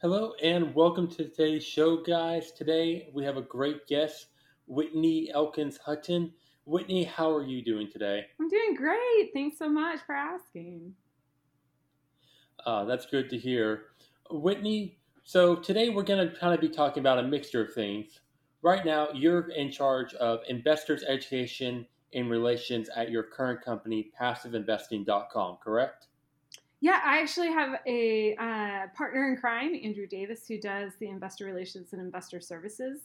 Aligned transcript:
Hello 0.00 0.34
and 0.40 0.72
welcome 0.76 1.08
to 1.08 1.24
today's 1.24 1.64
show, 1.64 1.96
guys. 1.96 2.52
Today 2.52 3.08
we 3.12 3.24
have 3.24 3.36
a 3.36 3.42
great 3.42 3.88
guest, 3.88 4.28
Whitney 4.68 5.28
Elkins 5.34 5.76
Hutten. 5.76 6.30
Whitney, 6.66 7.02
how 7.02 7.34
are 7.34 7.42
you 7.42 7.64
doing 7.64 7.90
today? 7.90 8.26
I'm 8.40 8.46
doing 8.48 8.76
great. 8.76 9.30
Thanks 9.34 9.58
so 9.58 9.68
much 9.68 9.98
for 10.06 10.14
asking. 10.14 10.94
Uh, 12.64 12.84
that's 12.84 13.06
good 13.06 13.28
to 13.30 13.36
hear. 13.36 13.86
Whitney, 14.30 15.00
so 15.24 15.56
today 15.56 15.88
we're 15.88 16.04
going 16.04 16.28
to 16.28 16.38
kind 16.38 16.54
of 16.54 16.60
be 16.60 16.68
talking 16.68 17.00
about 17.00 17.18
a 17.18 17.24
mixture 17.24 17.64
of 17.64 17.74
things. 17.74 18.20
Right 18.62 18.86
now, 18.86 19.08
you're 19.12 19.48
in 19.48 19.72
charge 19.72 20.14
of 20.14 20.42
investors 20.48 21.02
education 21.02 21.84
and 22.14 22.30
relations 22.30 22.88
at 22.94 23.10
your 23.10 23.24
current 23.24 23.64
company, 23.64 24.12
passiveinvesting.com, 24.20 25.58
correct? 25.60 26.07
Yeah, 26.80 27.00
I 27.04 27.18
actually 27.18 27.48
have 27.48 27.80
a 27.86 28.36
uh, 28.36 28.86
partner 28.96 29.28
in 29.28 29.36
crime, 29.36 29.74
Andrew 29.82 30.06
Davis, 30.06 30.46
who 30.46 30.60
does 30.60 30.92
the 31.00 31.08
investor 31.08 31.44
relations 31.44 31.92
and 31.92 32.00
investor 32.00 32.40
services, 32.40 33.00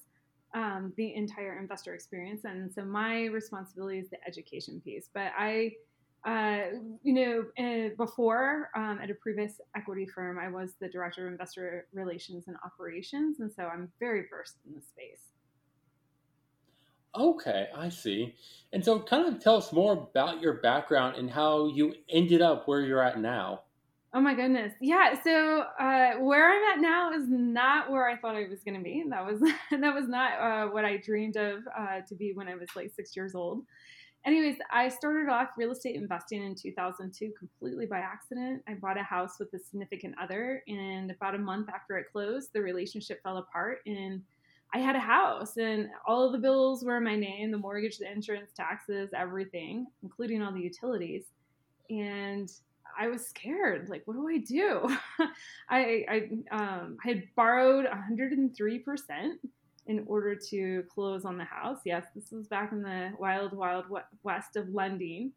um, 0.53 0.93
the 0.95 1.15
entire 1.15 1.57
investor 1.57 1.95
experience. 1.95 2.45
And 2.45 2.71
so 2.71 2.85
my 2.85 3.25
responsibility 3.25 3.97
is 3.97 4.09
the 4.09 4.17
education 4.27 4.79
piece. 4.85 5.09
But 5.11 5.31
I, 5.35 5.71
uh, 6.23 6.77
you 7.01 7.13
know, 7.13 7.45
uh, 7.57 7.89
before 7.97 8.69
um, 8.75 8.99
at 9.01 9.09
a 9.09 9.15
previous 9.15 9.59
equity 9.75 10.05
firm, 10.05 10.37
I 10.37 10.49
was 10.49 10.73
the 10.79 10.87
director 10.87 11.25
of 11.25 11.31
investor 11.31 11.87
relations 11.93 12.47
and 12.47 12.55
operations. 12.63 13.39
And 13.39 13.51
so 13.51 13.63
I'm 13.63 13.91
very 13.99 14.25
versed 14.29 14.57
in 14.67 14.75
the 14.75 14.81
space. 14.81 15.33
Okay, 17.15 17.67
I 17.75 17.89
see. 17.89 18.33
And 18.71 18.83
so, 18.83 18.99
kind 18.99 19.27
of 19.27 19.39
tell 19.39 19.57
us 19.57 19.71
more 19.71 19.93
about 19.93 20.41
your 20.41 20.53
background 20.53 21.15
and 21.15 21.29
how 21.29 21.67
you 21.67 21.93
ended 22.09 22.41
up 22.41 22.67
where 22.67 22.81
you're 22.81 23.03
at 23.03 23.19
now. 23.19 23.61
Oh 24.15 24.21
my 24.21 24.35
goodness, 24.35 24.73
yeah. 24.79 25.15
So 25.23 25.65
uh, 25.79 26.19
where 26.19 26.51
I'm 26.51 26.77
at 26.77 26.81
now 26.81 27.11
is 27.13 27.27
not 27.27 27.89
where 27.89 28.07
I 28.07 28.15
thought 28.15 28.35
I 28.35 28.47
was 28.47 28.63
going 28.63 28.77
to 28.77 28.83
be. 28.83 29.03
That 29.09 29.25
was 29.25 29.39
that 29.71 29.93
was 29.93 30.07
not 30.07 30.33
uh, 30.39 30.67
what 30.69 30.85
I 30.85 30.97
dreamed 30.97 31.35
of 31.35 31.63
uh, 31.75 32.01
to 32.07 32.15
be 32.15 32.31
when 32.33 32.47
I 32.47 32.53
was 32.53 32.69
like 32.75 32.91
six 32.95 33.15
years 33.15 33.33
old. 33.33 33.63
Anyways, 34.25 34.57
I 34.71 34.87
started 34.87 35.29
off 35.29 35.49
real 35.57 35.71
estate 35.71 35.95
investing 35.95 36.43
in 36.43 36.55
2002 36.55 37.33
completely 37.37 37.87
by 37.87 37.97
accident. 37.97 38.61
I 38.69 38.75
bought 38.75 38.97
a 38.99 39.03
house 39.03 39.37
with 39.39 39.51
a 39.53 39.59
significant 39.59 40.15
other, 40.21 40.63
and 40.67 41.11
about 41.11 41.35
a 41.35 41.39
month 41.39 41.67
after 41.73 41.97
it 41.97 42.05
closed, 42.11 42.51
the 42.53 42.61
relationship 42.61 43.21
fell 43.23 43.37
apart 43.37 43.79
and 43.85 44.21
I 44.75 44.79
had 44.79 44.95
a 44.95 44.99
house 44.99 45.57
and 45.57 45.89
all 46.07 46.25
of 46.25 46.31
the 46.31 46.39
bills 46.39 46.83
were 46.83 46.97
in 46.97 47.03
my 47.03 47.15
name 47.15 47.51
the 47.51 47.57
mortgage, 47.59 47.99
the 47.99 48.11
insurance, 48.11 48.51
taxes, 48.55 49.11
everything, 49.15 49.85
including 50.01 50.41
all 50.41 50.51
the 50.51 50.61
utilities. 50.61 51.25
And 51.91 52.51
I 52.97 53.07
was 53.07 53.25
scared. 53.25 53.89
Like, 53.89 54.03
what 54.05 54.15
do 54.15 54.27
I 54.27 54.37
do? 54.37 54.95
I, 55.69 56.05
I 56.51 56.55
um, 56.55 56.97
had 57.03 57.23
borrowed 57.35 57.85
103% 57.85 59.31
in 59.87 60.03
order 60.07 60.35
to 60.35 60.83
close 60.93 61.25
on 61.25 61.37
the 61.37 61.43
house. 61.43 61.79
Yes, 61.85 62.05
this 62.15 62.31
was 62.31 62.47
back 62.47 62.71
in 62.71 62.81
the 62.81 63.11
wild, 63.17 63.53
wild 63.53 63.85
west 64.23 64.55
of 64.55 64.69
lending. 64.73 65.31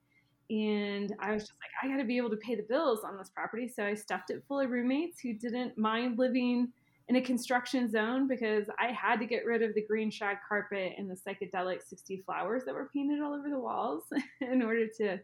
And 0.49 1.15
I 1.19 1.33
was 1.33 1.43
just 1.43 1.55
like, 1.61 1.71
I 1.83 1.93
got 1.93 2.01
to 2.01 2.07
be 2.07 2.17
able 2.17 2.31
to 2.31 2.37
pay 2.37 2.55
the 2.55 2.63
bills 2.63 3.01
on 3.05 3.17
this 3.17 3.31
property. 3.31 3.69
So 3.69 3.85
I 3.85 3.95
stuffed 3.95 4.31
it 4.31 4.45
full 4.47 4.61
of 4.61 4.71
roommates 4.71 5.21
who 5.21 5.33
didn't 5.33 5.77
mind 5.77 6.19
living 6.19 6.69
in 7.09 7.17
a 7.17 7.21
construction 7.21 7.91
zone 7.91 8.27
because 8.27 8.67
I 8.79 8.89
had 8.93 9.21
to 9.21 9.27
get 9.27 9.45
rid 9.45 9.63
of 9.63 9.75
the 9.75 9.83
green 9.83 10.11
shag 10.11 10.39
carpet 10.49 10.95
and 10.99 11.09
the 11.09 11.15
psychedelic 11.15 11.83
60 11.83 12.23
flowers 12.27 12.65
that 12.65 12.75
were 12.75 12.91
painted 12.93 13.23
all 13.23 13.35
over 13.35 13.49
the 13.49 13.59
walls 13.59 14.05
in 14.41 14.63
order 14.63 14.87
to 14.99 15.19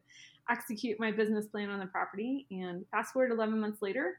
execute 0.50 0.98
my 1.00 1.10
business 1.10 1.46
plan 1.46 1.70
on 1.70 1.78
the 1.78 1.86
property. 1.86 2.46
And 2.50 2.84
fast 2.90 3.12
forward 3.12 3.30
11 3.30 3.60
months 3.60 3.82
later, 3.82 4.18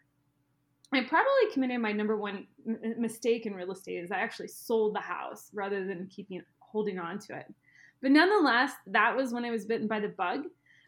I 0.94 1.02
probably 1.02 1.52
committed 1.52 1.80
my 1.80 1.92
number 1.92 2.18
one 2.18 2.48
m- 2.68 2.96
mistake 2.98 3.46
in 3.46 3.54
real 3.54 3.72
estate 3.72 4.04
is 4.04 4.12
I 4.12 4.20
actually 4.20 4.50
sold 4.50 4.96
the 4.96 5.02
house 5.02 5.50
rather 5.54 5.86
than 5.86 6.08
keeping 6.08 6.44
holding 6.60 7.00
on 7.00 7.20
to 7.20 7.38
it. 7.38 7.52
But 8.02 8.12
nonetheless, 8.12 8.72
that 8.88 9.16
was 9.16 9.32
when 9.32 9.46
I 9.46 9.52
was 9.52 9.66
bitten 9.66 9.88
by 9.88 10.00
the 10.00 10.10
bug 10.10 10.44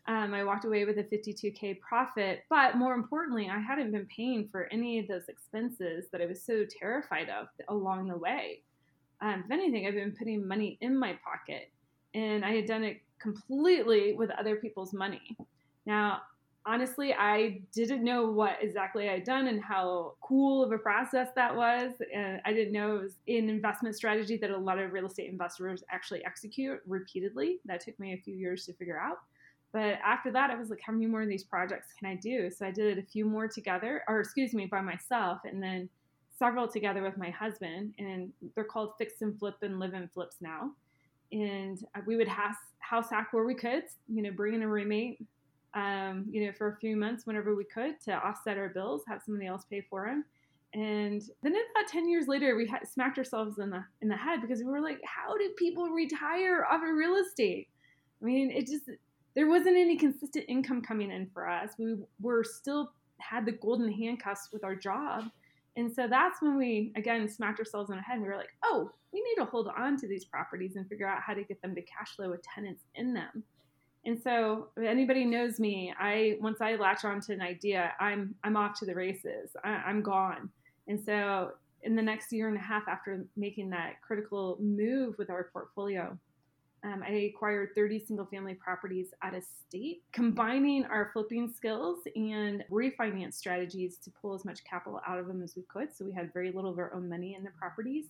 um, 0.07 0.33
I 0.35 0.43
walked 0.43 0.65
away 0.65 0.85
with 0.85 0.99
a 0.99 1.03
52K 1.03 1.79
profit, 1.79 2.43
but 2.49 2.77
more 2.77 2.93
importantly, 2.93 3.49
I 3.51 3.59
hadn't 3.59 3.91
been 3.91 4.07
paying 4.15 4.47
for 4.51 4.67
any 4.71 4.99
of 4.99 5.07
those 5.07 5.27
expenses 5.29 6.05
that 6.11 6.21
I 6.21 6.27
was 6.27 6.43
so 6.43 6.63
terrified 6.79 7.29
of 7.29 7.47
along 7.69 8.09
the 8.09 8.17
way. 8.17 8.61
Um, 9.21 9.43
if 9.45 9.51
anything, 9.51 9.87
I've 9.87 9.95
been 9.95 10.15
putting 10.15 10.47
money 10.47 10.77
in 10.81 10.97
my 10.97 11.17
pocket 11.23 11.71
and 12.13 12.45
I 12.45 12.51
had 12.51 12.67
done 12.67 12.83
it 12.83 13.01
completely 13.19 14.13
with 14.13 14.29
other 14.31 14.55
people's 14.55 14.93
money. 14.93 15.37
Now, 15.85 16.21
honestly, 16.65 17.13
I 17.13 17.61
didn't 17.73 18.03
know 18.03 18.29
what 18.29 18.57
exactly 18.61 19.09
I'd 19.09 19.23
done 19.23 19.47
and 19.47 19.61
how 19.63 20.15
cool 20.21 20.63
of 20.63 20.71
a 20.71 20.77
process 20.77 21.29
that 21.35 21.55
was. 21.55 21.91
And 22.13 22.41
I 22.45 22.53
didn't 22.53 22.73
know 22.73 22.97
it 22.97 23.03
was 23.03 23.15
an 23.27 23.49
investment 23.49 23.95
strategy 23.95 24.37
that 24.37 24.49
a 24.49 24.57
lot 24.57 24.79
of 24.79 24.91
real 24.91 25.05
estate 25.05 25.29
investors 25.29 25.83
actually 25.91 26.25
execute 26.25 26.79
repeatedly. 26.87 27.59
That 27.65 27.81
took 27.81 27.99
me 27.99 28.13
a 28.13 28.17
few 28.17 28.35
years 28.35 28.65
to 28.65 28.73
figure 28.73 28.99
out. 28.99 29.17
But 29.73 29.99
after 30.05 30.31
that, 30.31 30.51
I 30.51 30.55
was 30.55 30.69
like, 30.69 30.79
how 30.85 30.93
many 30.93 31.05
more 31.05 31.21
of 31.21 31.27
these 31.27 31.43
projects 31.43 31.89
can 31.99 32.09
I 32.09 32.15
do? 32.15 32.49
So 32.49 32.65
I 32.65 32.71
did 32.71 32.97
it 32.97 33.03
a 33.03 33.05
few 33.05 33.25
more 33.25 33.47
together, 33.47 34.03
or 34.07 34.21
excuse 34.21 34.53
me, 34.53 34.65
by 34.65 34.81
myself, 34.81 35.39
and 35.43 35.61
then 35.61 35.89
several 36.37 36.67
together 36.67 37.03
with 37.03 37.17
my 37.17 37.29
husband. 37.29 37.93
And 37.99 38.31
they're 38.55 38.63
called 38.63 38.93
Fix 38.97 39.21
and 39.21 39.37
Flip 39.37 39.55
and 39.61 39.79
Live 39.79 39.93
and 39.93 40.09
Flips 40.13 40.37
now. 40.39 40.71
And 41.31 41.79
we 42.05 42.15
would 42.15 42.27
house, 42.27 42.55
house 42.79 43.09
hack 43.09 43.29
where 43.31 43.45
we 43.45 43.55
could, 43.55 43.83
you 44.07 44.21
know, 44.21 44.31
bring 44.31 44.53
in 44.53 44.61
a 44.61 44.67
roommate, 44.67 45.19
um, 45.73 46.25
you 46.29 46.45
know, 46.45 46.51
for 46.53 46.69
a 46.69 46.77
few 46.77 46.95
months 46.95 47.25
whenever 47.25 47.55
we 47.55 47.65
could 47.65 47.99
to 48.05 48.13
offset 48.13 48.57
our 48.57 48.69
bills, 48.69 49.03
have 49.07 49.21
somebody 49.25 49.47
else 49.47 49.65
pay 49.69 49.81
for 49.89 50.05
them. 50.07 50.23
And 50.73 51.21
then 51.41 51.53
about 51.53 51.87
10 51.89 52.09
years 52.09 52.27
later, 52.27 52.55
we 52.55 52.69
smacked 52.83 53.17
ourselves 53.17 53.59
in 53.59 53.69
the 53.69 53.83
in 54.01 54.09
the 54.09 54.17
head 54.17 54.41
because 54.41 54.59
we 54.59 54.65
were 54.65 54.81
like, 54.81 54.99
how 55.05 55.37
do 55.37 55.49
people 55.57 55.89
retire 55.89 56.65
off 56.69 56.81
of 56.83 56.95
real 56.95 57.15
estate? 57.15 57.69
I 58.21 58.25
mean, 58.25 58.51
it 58.51 58.67
just 58.67 58.83
there 59.35 59.47
wasn't 59.47 59.77
any 59.77 59.95
consistent 59.95 60.45
income 60.49 60.81
coming 60.81 61.11
in 61.11 61.29
for 61.33 61.47
us. 61.47 61.71
We 61.77 61.95
were 62.19 62.43
still 62.43 62.91
had 63.19 63.45
the 63.45 63.53
golden 63.53 63.91
handcuffs 63.91 64.49
with 64.51 64.63
our 64.63 64.75
job. 64.75 65.25
And 65.77 65.93
so 65.93 66.07
that's 66.07 66.41
when 66.41 66.57
we 66.57 66.93
again 66.95 67.27
smacked 67.27 67.59
ourselves 67.59 67.89
on 67.89 67.97
the 67.97 68.03
head 68.03 68.15
and 68.15 68.23
we 68.23 68.29
were 68.29 68.37
like, 68.37 68.53
oh, 68.63 68.89
we 69.11 69.21
need 69.21 69.35
to 69.35 69.45
hold 69.45 69.69
on 69.77 69.97
to 69.97 70.07
these 70.07 70.25
properties 70.25 70.75
and 70.75 70.87
figure 70.87 71.07
out 71.07 71.21
how 71.21 71.33
to 71.33 71.43
get 71.43 71.61
them 71.61 71.75
to 71.75 71.81
cash 71.81 72.15
flow 72.15 72.29
with 72.29 72.41
tenants 72.43 72.83
in 72.95 73.13
them. 73.13 73.43
And 74.05 74.21
so 74.21 74.67
if 74.77 74.85
anybody 74.85 75.25
knows 75.25 75.59
me, 75.59 75.93
I 75.99 76.37
once 76.39 76.61
I 76.61 76.75
latch 76.75 77.03
onto 77.03 77.33
an 77.33 77.41
idea, 77.41 77.93
I'm 77.99 78.35
I'm 78.43 78.55
off 78.55 78.77
to 78.79 78.85
the 78.85 78.95
races. 78.95 79.51
I, 79.63 79.69
I'm 79.69 80.01
gone. 80.01 80.49
And 80.87 81.01
so 81.03 81.51
in 81.81 81.95
the 81.95 82.01
next 82.01 82.31
year 82.31 82.47
and 82.47 82.57
a 82.57 82.61
half 82.61 82.87
after 82.87 83.25
making 83.35 83.69
that 83.71 84.01
critical 84.01 84.57
move 84.59 85.17
with 85.17 85.29
our 85.29 85.49
portfolio, 85.51 86.17
um, 86.85 87.03
I 87.03 87.31
acquired 87.33 87.69
30 87.73 88.05
single 88.05 88.27
family 88.27 88.53
properties 88.53 89.07
out 89.23 89.33
of 89.33 89.43
state, 89.43 90.03
combining 90.11 90.85
our 90.85 91.09
flipping 91.13 91.51
skills 91.51 91.99
and 92.15 92.63
refinance 92.71 93.33
strategies 93.33 93.97
to 94.03 94.11
pull 94.11 94.35
as 94.35 94.45
much 94.45 94.63
capital 94.65 95.01
out 95.07 95.17
of 95.17 95.25
them 95.25 95.41
as 95.41 95.55
we 95.55 95.63
could. 95.63 95.95
So 95.95 96.05
we 96.05 96.13
had 96.13 96.31
very 96.31 96.51
little 96.51 96.69
of 96.69 96.77
our 96.77 96.93
own 96.93 97.09
money 97.09 97.33
in 97.35 97.43
the 97.43 97.49
properties. 97.57 98.05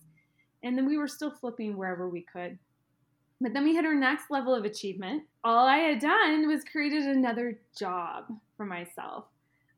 And 0.62 0.76
then 0.76 0.84
we 0.84 0.98
were 0.98 1.08
still 1.08 1.30
flipping 1.30 1.74
wherever 1.74 2.10
we 2.10 2.26
could. 2.30 2.58
But 3.40 3.54
then 3.54 3.64
we 3.64 3.74
hit 3.74 3.86
our 3.86 3.94
next 3.94 4.30
level 4.30 4.54
of 4.54 4.66
achievement. 4.66 5.22
All 5.42 5.66
I 5.66 5.78
had 5.78 5.98
done 5.98 6.46
was 6.46 6.62
created 6.64 7.04
another 7.04 7.58
job 7.78 8.26
for 8.58 8.66
myself. 8.66 9.24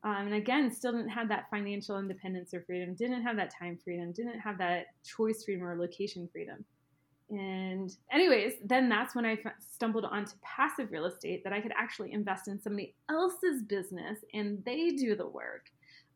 Um, 0.03 0.27
and 0.27 0.33
again, 0.33 0.71
still 0.71 0.91
didn't 0.91 1.09
have 1.09 1.29
that 1.29 1.49
financial 1.49 1.99
independence 1.99 2.53
or 2.53 2.61
freedom, 2.61 2.95
didn't 2.95 3.21
have 3.21 3.37
that 3.37 3.53
time 3.57 3.77
freedom, 3.81 4.11
didn't 4.11 4.39
have 4.39 4.57
that 4.57 4.87
choice 5.05 5.43
freedom 5.43 5.65
or 5.65 5.77
location 5.77 6.27
freedom. 6.31 6.65
And, 7.29 7.95
anyways, 8.11 8.53
then 8.65 8.89
that's 8.89 9.15
when 9.15 9.25
I 9.25 9.37
stumbled 9.59 10.05
onto 10.05 10.33
passive 10.41 10.91
real 10.91 11.05
estate 11.05 11.43
that 11.43 11.53
I 11.53 11.61
could 11.61 11.73
actually 11.77 12.11
invest 12.11 12.47
in 12.47 12.59
somebody 12.59 12.95
else's 13.09 13.61
business 13.63 14.19
and 14.33 14.63
they 14.65 14.89
do 14.89 15.15
the 15.15 15.27
work. 15.27 15.69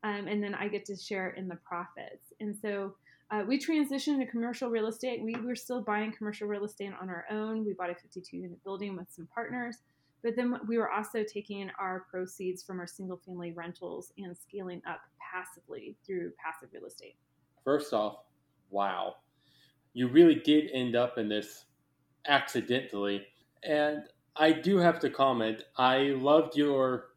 Um, 0.03 0.27
and 0.27 0.43
then 0.43 0.55
I 0.55 0.67
get 0.67 0.85
to 0.85 0.95
share 0.95 1.29
in 1.31 1.47
the 1.47 1.55
profits. 1.57 2.33
And 2.39 2.57
so 2.59 2.95
uh, 3.31 3.43
we 3.47 3.59
transitioned 3.59 4.19
to 4.19 4.25
commercial 4.25 4.69
real 4.69 4.87
estate. 4.87 5.21
We 5.23 5.35
were 5.35 5.55
still 5.55 5.81
buying 5.81 6.11
commercial 6.11 6.47
real 6.47 6.65
estate 6.65 6.91
on 6.99 7.09
our 7.09 7.25
own. 7.31 7.63
We 7.63 7.73
bought 7.73 7.91
a 7.91 7.95
52 7.95 8.35
unit 8.35 8.63
building 8.63 8.97
with 8.97 9.07
some 9.09 9.27
partners. 9.33 9.77
But 10.23 10.35
then 10.35 10.55
we 10.67 10.77
were 10.77 10.89
also 10.89 11.23
taking 11.23 11.69
our 11.79 12.05
proceeds 12.09 12.63
from 12.63 12.79
our 12.79 12.87
single 12.87 13.17
family 13.17 13.51
rentals 13.51 14.11
and 14.17 14.35
scaling 14.37 14.81
up 14.87 15.01
passively 15.31 15.95
through 16.05 16.31
passive 16.43 16.69
real 16.73 16.85
estate. 16.85 17.15
First 17.63 17.93
off, 17.93 18.17
wow 18.69 19.15
you 19.93 20.07
really 20.07 20.35
did 20.35 20.69
end 20.73 20.95
up 20.95 21.17
in 21.17 21.29
this 21.29 21.65
accidentally. 22.27 23.25
And 23.63 24.03
I 24.35 24.51
do 24.51 24.77
have 24.77 24.99
to 24.99 25.09
comment, 25.09 25.63
I 25.77 26.15
loved 26.17 26.55
your 26.55 27.09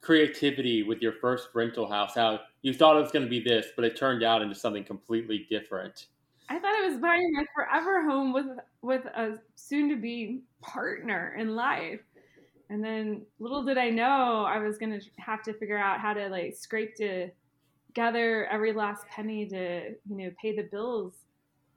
creativity 0.00 0.82
with 0.82 1.02
your 1.02 1.12
first 1.12 1.48
rental 1.54 1.88
house, 1.88 2.14
how 2.14 2.40
you 2.62 2.72
thought 2.72 2.96
it 2.96 3.00
was 3.00 3.10
going 3.10 3.24
to 3.24 3.30
be 3.30 3.42
this, 3.42 3.66
but 3.76 3.84
it 3.84 3.96
turned 3.96 4.22
out 4.22 4.42
into 4.42 4.54
something 4.54 4.84
completely 4.84 5.46
different. 5.50 6.06
I 6.48 6.58
thought 6.58 6.74
I 6.74 6.88
was 6.88 6.98
buying 6.98 7.32
my 7.32 7.44
forever 7.54 8.08
home 8.08 8.32
with 8.32 8.46
with 8.82 9.04
a 9.06 9.38
soon 9.54 9.88
to 9.90 9.96
be 9.96 10.42
partner 10.62 11.36
in 11.38 11.54
life. 11.54 12.00
And 12.70 12.82
then 12.82 13.22
little 13.38 13.64
did 13.64 13.78
I 13.78 13.90
know 13.90 14.44
I 14.48 14.58
was 14.58 14.78
going 14.78 14.98
to 14.98 15.06
have 15.18 15.42
to 15.44 15.52
figure 15.52 15.78
out 15.78 16.00
how 16.00 16.12
to 16.12 16.28
like 16.28 16.56
scrape 16.56 16.96
to 16.96 17.30
gather 17.94 18.46
every 18.46 18.72
last 18.72 19.06
penny 19.06 19.46
to 19.46 19.90
you 20.08 20.16
know 20.16 20.30
pay 20.40 20.54
the 20.54 20.62
bills 20.62 21.14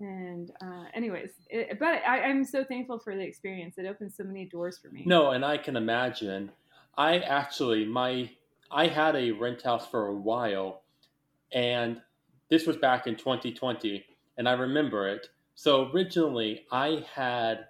and 0.04 0.52
uh, 0.62 0.86
anyways 0.94 1.32
it, 1.50 1.80
but 1.80 2.02
I, 2.08 2.22
i'm 2.22 2.44
so 2.44 2.64
thankful 2.64 3.00
for 3.00 3.16
the 3.16 3.22
experience. 3.22 3.78
It 3.78 3.86
opened 3.86 4.14
so 4.14 4.24
many 4.24 4.46
doors 4.46 4.78
for 4.78 4.90
me. 4.90 5.04
No 5.06 5.32
and 5.32 5.44
i 5.46 5.58
can 5.58 5.76
imagine. 5.76 6.52
I 6.98 7.20
actually 7.20 7.86
my 7.86 8.30
i 8.72 8.88
had 8.88 9.16
a 9.16 9.32
rent 9.32 9.62
house 9.62 9.88
for 9.88 10.08
a 10.08 10.16
while 10.16 10.84
and 11.52 12.02
this 12.50 12.68
was 12.68 12.78
back 12.78 13.08
in 13.08 13.16
2020 13.16 14.06
and 14.38 14.48
i 14.48 14.54
remember 14.54 15.08
it. 15.08 15.28
So 15.56 15.90
originally 15.92 16.66
i 16.72 17.06
had 17.14 17.66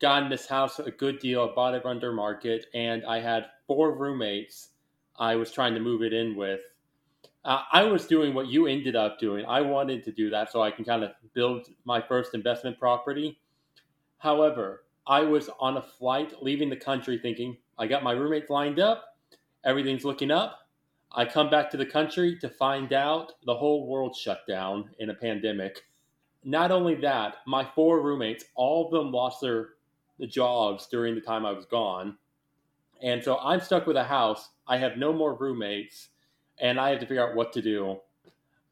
gotten 0.00 0.30
this 0.30 0.46
house 0.46 0.78
a 0.78 0.90
good 0.90 1.18
deal. 1.18 1.48
I 1.50 1.54
bought 1.54 1.74
it 1.74 1.86
under 1.86 2.12
market 2.12 2.66
and 2.74 3.04
i 3.04 3.20
had 3.20 3.46
four 3.66 3.96
roommates 3.96 4.70
i 5.18 5.36
was 5.36 5.52
trying 5.52 5.74
to 5.74 5.80
move 5.80 6.02
it 6.02 6.12
in 6.12 6.34
with 6.36 6.60
uh, 7.44 7.62
I 7.72 7.84
was 7.84 8.06
doing 8.06 8.34
what 8.34 8.48
you 8.48 8.66
ended 8.66 8.96
up 8.96 9.18
doing. 9.18 9.44
I 9.46 9.60
wanted 9.62 10.04
to 10.04 10.12
do 10.12 10.30
that 10.30 10.52
so 10.52 10.62
I 10.62 10.70
can 10.70 10.84
kind 10.84 11.02
of 11.02 11.12
build 11.34 11.68
my 11.84 12.00
first 12.00 12.34
investment 12.34 12.78
property. 12.78 13.38
However, 14.18 14.84
I 15.06 15.22
was 15.22 15.48
on 15.58 15.78
a 15.78 15.82
flight 15.82 16.42
leaving 16.42 16.68
the 16.68 16.76
country 16.76 17.18
thinking, 17.18 17.56
I 17.78 17.86
got 17.86 18.02
my 18.02 18.12
roommates 18.12 18.50
lined 18.50 18.78
up, 18.78 19.16
everything's 19.64 20.04
looking 20.04 20.30
up. 20.30 20.58
I 21.12 21.24
come 21.24 21.50
back 21.50 21.70
to 21.70 21.76
the 21.76 21.86
country 21.86 22.38
to 22.38 22.48
find 22.48 22.92
out 22.92 23.32
the 23.44 23.56
whole 23.56 23.88
world 23.88 24.14
shut 24.14 24.46
down 24.46 24.90
in 24.98 25.10
a 25.10 25.14
pandemic. 25.14 25.80
Not 26.44 26.70
only 26.70 26.94
that, 26.96 27.36
my 27.46 27.64
four 27.74 28.00
roommates, 28.00 28.44
all 28.54 28.84
of 28.86 28.92
them 28.92 29.10
lost 29.10 29.40
their 29.40 29.70
jobs 30.28 30.86
during 30.86 31.14
the 31.14 31.20
time 31.20 31.44
I 31.44 31.52
was 31.52 31.66
gone. 31.66 32.16
And 33.02 33.24
so 33.24 33.38
I'm 33.38 33.60
stuck 33.60 33.86
with 33.86 33.96
a 33.96 34.04
house. 34.04 34.50
I 34.68 34.76
have 34.76 34.98
no 34.98 35.12
more 35.12 35.34
roommates 35.34 36.10
and 36.60 36.78
I 36.78 36.90
had 36.90 37.00
to 37.00 37.06
figure 37.06 37.26
out 37.26 37.34
what 37.34 37.52
to 37.54 37.62
do. 37.62 37.98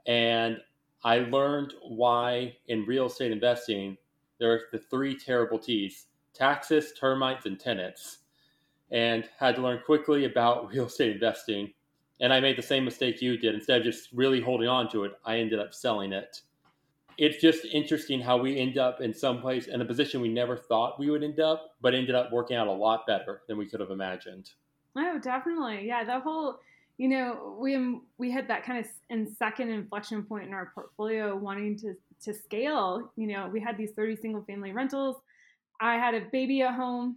And 0.07 0.59
I 1.05 1.19
learned 1.19 1.75
why 1.83 2.57
in 2.67 2.85
real 2.85 3.07
estate 3.07 3.33
investing 3.33 3.97
there 4.39 4.53
are 4.53 4.61
the 4.73 4.79
three 4.79 5.17
terrible 5.17 5.59
T's 5.59 6.07
taxes, 6.35 6.93
termites, 6.99 7.47
and 7.47 7.59
tenants. 7.59 8.19
And 8.91 9.29
had 9.39 9.57
to 9.57 9.63
learn 9.63 9.81
quickly 9.85 10.25
about 10.25 10.69
real 10.73 10.87
estate 10.87 11.13
investing. 11.13 11.73
And 12.21 12.33
I 12.33 12.41
made 12.41 12.57
the 12.57 12.63
same 12.63 12.85
mistake 12.85 13.21
you 13.21 13.37
did. 13.37 13.55
Instead 13.55 13.79
of 13.79 13.85
just 13.85 14.09
really 14.13 14.41
holding 14.41 14.69
on 14.69 14.89
to 14.91 15.05
it, 15.05 15.13
I 15.25 15.39
ended 15.39 15.59
up 15.59 15.75
selling 15.75 16.13
it. 16.13 16.43
It's 17.17 17.41
just 17.41 17.65
interesting 17.65 18.21
how 18.21 18.37
we 18.37 18.59
end 18.59 18.79
up 18.79 19.01
in 19.01 19.13
some 19.13 19.41
place 19.41 19.67
in 19.67 19.81
a 19.81 19.85
position 19.85 20.21
we 20.21 20.29
never 20.29 20.57
thought 20.57 21.01
we 21.01 21.11
would 21.11 21.25
end 21.25 21.41
up, 21.41 21.73
but 21.81 21.95
ended 21.95 22.15
up 22.15 22.33
working 22.33 22.57
out 22.57 22.69
a 22.69 22.73
lot 22.73 23.07
better 23.07 23.43
than 23.49 23.59
we 23.59 23.67
could 23.67 23.81
have 23.81 23.91
imagined. 23.91 24.51
Oh, 24.97 25.19
definitely. 25.19 25.87
Yeah, 25.87 26.05
the 26.05 26.21
whole 26.21 26.61
you 26.99 27.09
know, 27.09 27.57
we 27.61 28.01
we 28.19 28.31
had 28.31 28.49
that 28.49 28.65
kind 28.65 28.85
of 28.85 28.91
in 29.09 29.33
second 29.37 29.71
inflection 29.71 30.25
point 30.25 30.49
in 30.49 30.53
our 30.53 30.73
portfolio, 30.75 31.37
wanting 31.37 31.79
to 31.79 31.95
to 32.25 32.35
scale. 32.35 33.13
You 33.17 33.29
know, 33.29 33.49
we 33.51 33.61
had 33.61 33.79
these 33.79 33.93
thirty 33.93 34.17
single 34.17 34.43
family 34.43 34.73
rentals. 34.73 35.17
I 35.81 35.95
had 35.95 36.15
a 36.15 36.23
baby 36.33 36.61
at 36.63 36.75
home. 36.75 37.17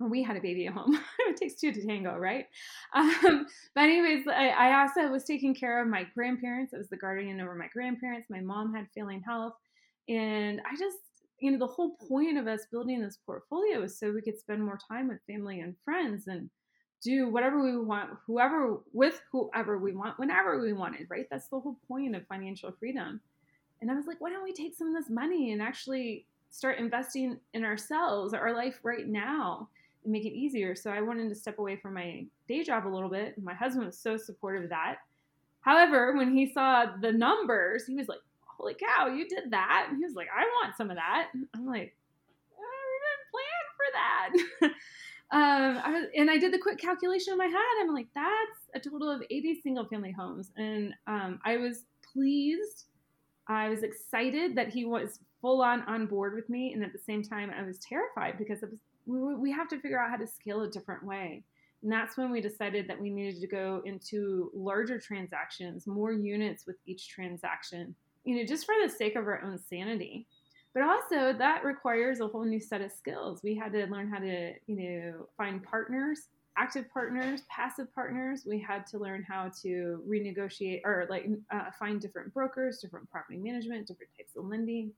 We 0.00 0.24
had 0.24 0.36
a 0.36 0.40
baby 0.40 0.66
at 0.66 0.74
home. 0.74 0.98
it 1.20 1.36
takes 1.36 1.54
two 1.54 1.72
to 1.72 1.86
tango, 1.86 2.16
right? 2.16 2.46
Um, 2.94 3.46
but 3.74 3.84
anyways, 3.84 4.26
I, 4.26 4.48
I 4.48 4.80
also 4.82 5.08
was 5.08 5.24
taking 5.24 5.54
care 5.54 5.80
of 5.80 5.88
my 5.88 6.04
grandparents. 6.12 6.74
I 6.74 6.78
was 6.78 6.88
the 6.88 6.96
guardian 6.96 7.40
over 7.40 7.54
my 7.54 7.68
grandparents. 7.72 8.28
My 8.28 8.40
mom 8.40 8.74
had 8.74 8.88
failing 8.92 9.22
health, 9.22 9.54
and 10.08 10.60
I 10.68 10.76
just 10.76 10.98
you 11.38 11.52
know 11.52 11.58
the 11.58 11.66
whole 11.66 11.96
point 12.08 12.38
of 12.38 12.48
us 12.48 12.62
building 12.72 13.00
this 13.00 13.18
portfolio 13.24 13.84
is 13.84 13.96
so 13.96 14.10
we 14.10 14.20
could 14.20 14.40
spend 14.40 14.64
more 14.64 14.80
time 14.90 15.06
with 15.06 15.18
family 15.28 15.60
and 15.60 15.76
friends 15.84 16.26
and 16.26 16.50
do 17.02 17.28
whatever 17.28 17.62
we 17.62 17.76
want, 17.76 18.10
whoever 18.26 18.78
with 18.92 19.20
whoever 19.30 19.78
we 19.78 19.92
want, 19.92 20.18
whenever 20.18 20.60
we 20.60 20.72
wanted, 20.72 21.06
right? 21.08 21.26
That's 21.30 21.48
the 21.48 21.60
whole 21.60 21.76
point 21.88 22.16
of 22.16 22.26
financial 22.26 22.72
freedom. 22.72 23.20
And 23.80 23.90
I 23.90 23.94
was 23.94 24.06
like, 24.06 24.20
why 24.20 24.30
don't 24.30 24.44
we 24.44 24.52
take 24.52 24.74
some 24.74 24.88
of 24.88 24.94
this 24.94 25.10
money 25.10 25.52
and 25.52 25.60
actually 25.60 26.26
start 26.50 26.78
investing 26.78 27.38
in 27.54 27.64
ourselves, 27.64 28.32
our 28.32 28.54
life 28.54 28.80
right 28.82 29.06
now, 29.06 29.68
and 30.04 30.12
make 30.12 30.24
it 30.24 30.32
easier? 30.32 30.74
So 30.74 30.90
I 30.90 31.02
wanted 31.02 31.28
to 31.28 31.34
step 31.34 31.58
away 31.58 31.76
from 31.76 31.94
my 31.94 32.24
day 32.48 32.64
job 32.64 32.86
a 32.86 32.88
little 32.88 33.10
bit. 33.10 33.40
My 33.42 33.54
husband 33.54 33.86
was 33.86 33.98
so 33.98 34.16
supportive 34.16 34.64
of 34.64 34.70
that. 34.70 34.96
However, 35.60 36.16
when 36.16 36.34
he 36.34 36.52
saw 36.52 36.86
the 37.00 37.12
numbers, 37.12 37.86
he 37.86 37.94
was 37.94 38.08
like, 38.08 38.20
holy 38.40 38.74
cow, 38.74 39.08
you 39.08 39.28
did 39.28 39.50
that. 39.50 39.88
And 39.88 39.98
he 39.98 40.04
was 40.04 40.14
like, 40.14 40.28
I 40.34 40.42
want 40.42 40.76
some 40.76 40.90
of 40.90 40.96
that. 40.96 41.28
I'm 41.54 41.66
like, 41.66 41.94
I 42.56 42.68
didn't 43.04 43.30
plan 43.32 43.66
for 43.76 44.68
that. 44.70 44.72
um, 45.32 45.80
I 45.84 45.90
was, 45.90 46.04
and 46.16 46.30
I 46.30 46.38
did 46.38 46.52
the 46.52 46.58
quick 46.58 46.78
calculation 46.78 47.32
in 47.32 47.38
my 47.38 47.46
head. 47.46 47.56
I'm 47.80 47.92
like, 47.92 48.06
that's 48.14 48.60
a 48.74 48.90
total 48.90 49.10
of 49.10 49.22
80 49.28 49.60
single 49.60 49.84
family 49.86 50.12
homes. 50.12 50.52
And 50.56 50.94
um, 51.08 51.40
I 51.44 51.56
was 51.56 51.84
pleased. 52.12 52.84
I 53.48 53.68
was 53.68 53.82
excited 53.82 54.54
that 54.56 54.68
he 54.68 54.84
was 54.84 55.18
full 55.40 55.62
on 55.62 55.82
on 55.82 56.06
board 56.06 56.34
with 56.34 56.48
me. 56.48 56.72
And 56.72 56.84
at 56.84 56.92
the 56.92 56.98
same 56.98 57.24
time, 57.24 57.50
I 57.50 57.64
was 57.64 57.78
terrified 57.78 58.38
because 58.38 58.60
was, 58.62 58.70
we, 59.06 59.34
we 59.34 59.52
have 59.52 59.68
to 59.68 59.80
figure 59.80 60.00
out 60.00 60.10
how 60.10 60.16
to 60.16 60.26
scale 60.26 60.62
a 60.62 60.70
different 60.70 61.04
way. 61.04 61.42
And 61.82 61.90
that's 61.90 62.16
when 62.16 62.30
we 62.30 62.40
decided 62.40 62.88
that 62.88 63.00
we 63.00 63.10
needed 63.10 63.40
to 63.40 63.46
go 63.48 63.82
into 63.84 64.50
larger 64.54 64.98
transactions, 64.98 65.86
more 65.86 66.12
units 66.12 66.66
with 66.66 66.76
each 66.86 67.08
transaction, 67.08 67.94
you 68.24 68.36
know, 68.36 68.44
just 68.44 68.64
for 68.64 68.74
the 68.82 68.88
sake 68.88 69.16
of 69.16 69.26
our 69.26 69.42
own 69.42 69.58
sanity 69.58 70.26
but 70.76 70.84
also 70.84 71.32
that 71.32 71.64
requires 71.64 72.20
a 72.20 72.28
whole 72.28 72.44
new 72.44 72.60
set 72.60 72.82
of 72.82 72.92
skills. 72.92 73.40
We 73.42 73.54
had 73.54 73.72
to 73.72 73.86
learn 73.86 74.10
how 74.10 74.18
to, 74.18 74.52
you 74.66 74.76
know, 74.76 75.26
find 75.34 75.62
partners, 75.62 76.28
active 76.58 76.84
partners, 76.92 77.40
passive 77.48 77.94
partners. 77.94 78.42
We 78.46 78.60
had 78.60 78.86
to 78.88 78.98
learn 78.98 79.24
how 79.26 79.50
to 79.62 80.04
renegotiate 80.06 80.82
or 80.84 81.06
like 81.08 81.30
uh, 81.50 81.70
find 81.78 81.98
different 81.98 82.34
brokers, 82.34 82.76
different 82.76 83.10
property 83.10 83.38
management, 83.38 83.86
different 83.86 84.10
types 84.18 84.36
of 84.36 84.44
lending. 84.44 84.92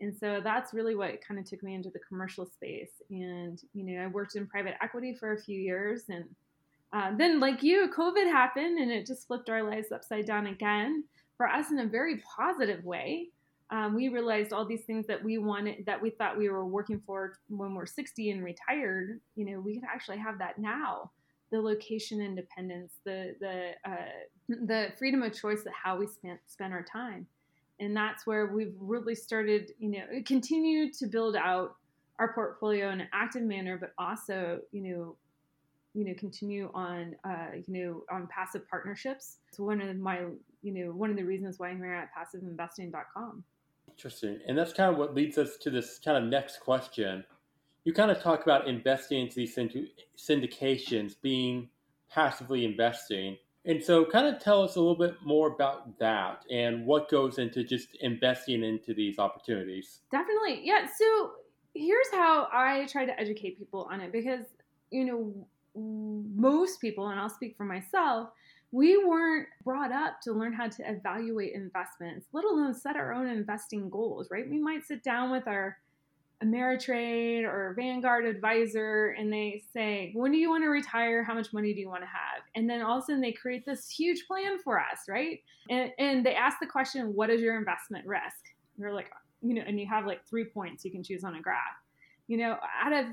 And 0.00 0.12
so 0.12 0.40
that's 0.42 0.74
really 0.74 0.96
what 0.96 1.24
kind 1.24 1.38
of 1.38 1.46
took 1.46 1.62
me 1.62 1.76
into 1.76 1.90
the 1.90 2.00
commercial 2.00 2.44
space. 2.44 2.90
And, 3.08 3.62
you 3.74 3.84
know, 3.84 4.02
I 4.02 4.08
worked 4.08 4.34
in 4.34 4.48
private 4.48 4.74
equity 4.82 5.14
for 5.14 5.34
a 5.34 5.40
few 5.40 5.60
years. 5.60 6.02
And 6.08 6.24
uh, 6.92 7.16
then, 7.16 7.38
like 7.38 7.62
you, 7.62 7.92
COVID 7.96 8.24
happened 8.24 8.76
and 8.80 8.90
it 8.90 9.06
just 9.06 9.28
flipped 9.28 9.48
our 9.48 9.62
lives 9.62 9.92
upside 9.92 10.26
down 10.26 10.48
again 10.48 11.04
for 11.36 11.46
us 11.46 11.70
in 11.70 11.78
a 11.78 11.86
very 11.86 12.20
positive 12.36 12.84
way 12.84 13.28
um, 13.72 13.94
we 13.94 14.08
realized 14.08 14.52
all 14.52 14.66
these 14.66 14.84
things 14.84 15.06
that 15.06 15.24
we 15.24 15.38
wanted 15.38 15.86
that 15.86 16.00
we 16.00 16.10
thought 16.10 16.36
we 16.36 16.50
were 16.50 16.66
working 16.66 17.00
for 17.06 17.38
when 17.48 17.74
we're 17.74 17.86
60 17.86 18.30
and 18.30 18.44
retired 18.44 19.18
you 19.34 19.46
know 19.46 19.60
we 19.60 19.74
could 19.74 19.88
actually 19.92 20.18
have 20.18 20.38
that 20.38 20.58
now. 20.58 21.10
The 21.50 21.60
location 21.60 22.20
independence 22.20 22.92
the 23.04 23.34
the 23.40 23.70
uh, 23.90 24.56
the 24.66 24.88
freedom 24.98 25.22
of 25.22 25.34
choice 25.34 25.60
of 25.60 25.72
how 25.72 25.96
we 25.96 26.06
spent 26.06 26.38
spend 26.46 26.72
our 26.72 26.84
time. 26.84 27.26
And 27.80 27.96
that's 27.96 28.26
where 28.26 28.46
we've 28.46 28.74
really 28.78 29.14
started 29.14 29.72
you 29.78 29.90
know 29.90 30.04
continue 30.26 30.92
to 30.92 31.06
build 31.06 31.34
out 31.34 31.76
our 32.18 32.34
portfolio 32.34 32.90
in 32.90 33.00
an 33.00 33.08
active 33.12 33.42
manner 33.42 33.78
but 33.78 33.94
also 33.98 34.60
you 34.70 34.82
know 34.82 35.16
you 35.94 36.04
know 36.04 36.14
continue 36.18 36.70
on 36.74 37.16
uh, 37.24 37.56
you 37.66 37.72
know 37.72 38.04
on 38.10 38.28
passive 38.28 38.68
partnerships. 38.68 39.38
It's 39.48 39.58
one 39.58 39.80
of 39.80 39.96
my 39.96 40.24
you 40.62 40.72
know 40.72 40.92
one 40.92 41.08
of 41.08 41.16
the 41.16 41.24
reasons 41.24 41.58
why 41.58 41.68
i'm 41.70 41.78
here 41.78 41.92
at 41.92 42.10
passiveinvesting.com 42.14 43.44
Interesting. 43.96 44.40
And 44.46 44.56
that's 44.58 44.72
kind 44.72 44.90
of 44.90 44.98
what 44.98 45.14
leads 45.14 45.38
us 45.38 45.56
to 45.58 45.70
this 45.70 45.98
kind 46.04 46.16
of 46.16 46.24
next 46.24 46.60
question. 46.60 47.24
You 47.84 47.92
kind 47.92 48.10
of 48.10 48.20
talk 48.20 48.42
about 48.42 48.68
investing 48.68 49.20
into 49.20 49.36
these 49.36 49.56
syndications, 49.56 51.14
being 51.20 51.68
passively 52.10 52.64
investing. 52.64 53.36
And 53.64 53.82
so, 53.82 54.04
kind 54.04 54.26
of 54.26 54.42
tell 54.42 54.62
us 54.62 54.74
a 54.74 54.80
little 54.80 54.96
bit 54.96 55.14
more 55.24 55.52
about 55.52 55.98
that 56.00 56.44
and 56.50 56.84
what 56.84 57.08
goes 57.08 57.38
into 57.38 57.62
just 57.62 57.88
investing 58.00 58.64
into 58.64 58.92
these 58.92 59.18
opportunities. 59.20 60.00
Definitely. 60.10 60.62
Yeah. 60.64 60.86
So, 60.86 61.32
here's 61.74 62.10
how 62.10 62.48
I 62.52 62.86
try 62.86 63.04
to 63.06 63.18
educate 63.20 63.58
people 63.58 63.88
on 63.90 64.00
it 64.00 64.10
because, 64.10 64.46
you 64.90 65.04
know, 65.04 65.46
most 65.74 66.80
people, 66.80 67.08
and 67.08 67.20
I'll 67.20 67.30
speak 67.30 67.56
for 67.56 67.64
myself, 67.64 68.30
we 68.72 68.96
weren't 69.04 69.48
brought 69.64 69.92
up 69.92 70.20
to 70.22 70.32
learn 70.32 70.54
how 70.54 70.66
to 70.66 70.90
evaluate 70.90 71.52
investments, 71.52 72.26
let 72.32 72.44
alone 72.44 72.72
set 72.74 72.96
our 72.96 73.12
own 73.12 73.28
investing 73.28 73.90
goals, 73.90 74.28
right? 74.30 74.48
We 74.48 74.58
might 74.58 74.86
sit 74.86 75.04
down 75.04 75.30
with 75.30 75.46
our 75.46 75.76
Ameritrade 76.42 77.44
or 77.44 77.74
Vanguard 77.78 78.24
advisor 78.24 79.14
and 79.18 79.30
they 79.30 79.62
say, 79.74 80.10
When 80.14 80.32
do 80.32 80.38
you 80.38 80.48
want 80.48 80.64
to 80.64 80.68
retire? 80.68 81.22
How 81.22 81.34
much 81.34 81.52
money 81.52 81.74
do 81.74 81.80
you 81.80 81.88
want 81.88 82.02
to 82.02 82.06
have? 82.06 82.42
And 82.56 82.68
then 82.68 82.82
all 82.82 82.98
of 82.98 83.04
a 83.04 83.06
sudden 83.06 83.20
they 83.20 83.30
create 83.30 83.64
this 83.66 83.88
huge 83.90 84.26
plan 84.26 84.58
for 84.58 84.80
us, 84.80 85.00
right? 85.06 85.40
And, 85.70 85.92
and 85.98 86.26
they 86.26 86.34
ask 86.34 86.58
the 86.58 86.66
question, 86.66 87.14
What 87.14 87.28
is 87.28 87.42
your 87.42 87.58
investment 87.58 88.06
risk? 88.06 88.40
We're 88.78 88.94
like, 88.94 89.10
you 89.42 89.54
know, 89.54 89.62
and 89.66 89.78
you 89.78 89.86
have 89.86 90.06
like 90.06 90.26
three 90.26 90.46
points 90.46 90.84
you 90.84 90.90
can 90.90 91.04
choose 91.04 91.24
on 91.24 91.34
a 91.34 91.42
graph. 91.42 91.58
You 92.26 92.38
know, 92.38 92.56
out 92.82 92.92
of 92.92 93.06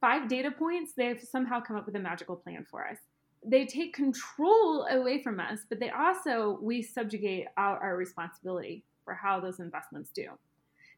five 0.00 0.28
data 0.28 0.52
points, 0.52 0.92
they've 0.96 1.20
somehow 1.20 1.60
come 1.60 1.76
up 1.76 1.84
with 1.84 1.96
a 1.96 2.00
magical 2.00 2.36
plan 2.36 2.64
for 2.70 2.86
us 2.86 2.96
they 3.44 3.66
take 3.66 3.94
control 3.94 4.86
away 4.90 5.22
from 5.22 5.40
us, 5.40 5.60
but 5.68 5.80
they 5.80 5.90
also, 5.90 6.58
we 6.60 6.82
subjugate 6.82 7.46
our, 7.56 7.78
our 7.78 7.96
responsibility 7.96 8.84
for 9.04 9.14
how 9.14 9.40
those 9.40 9.60
investments 9.60 10.10
do. 10.14 10.26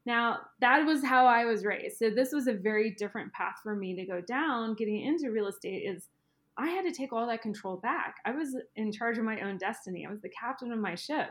Now, 0.05 0.41
that 0.61 0.85
was 0.85 1.05
how 1.05 1.27
I 1.27 1.45
was 1.45 1.65
raised. 1.65 1.99
So 1.99 2.11
this 2.11 2.33
was 2.33 2.49
a 2.49 2.53
very 2.53 2.91
different 2.91 3.33
path 3.33 3.61
for 3.63 3.77
me 3.77 3.95
to 3.95 4.05
go 4.05 4.21
down 4.21 4.75
getting 4.75 5.01
into 5.01 5.31
real 5.31 5.47
estate 5.47 5.85
is 5.87 6.09
I 6.59 6.69
had 6.69 6.85
to 6.85 6.93
take 6.93 7.13
all 7.13 7.27
that 7.29 7.43
control 7.43 7.77
back. 7.77 8.17
I 8.25 8.33
was 8.33 8.57
in 8.77 8.93
charge 8.93 9.17
of 9.17 9.25
my 9.25 9.41
own 9.41 9.59
destiny. 9.59 10.05
I 10.05 10.11
was 10.11 10.21
the 10.21 10.29
captain 10.29 10.73
of 10.73 10.79
my 10.79 10.95
ship, 10.97 11.31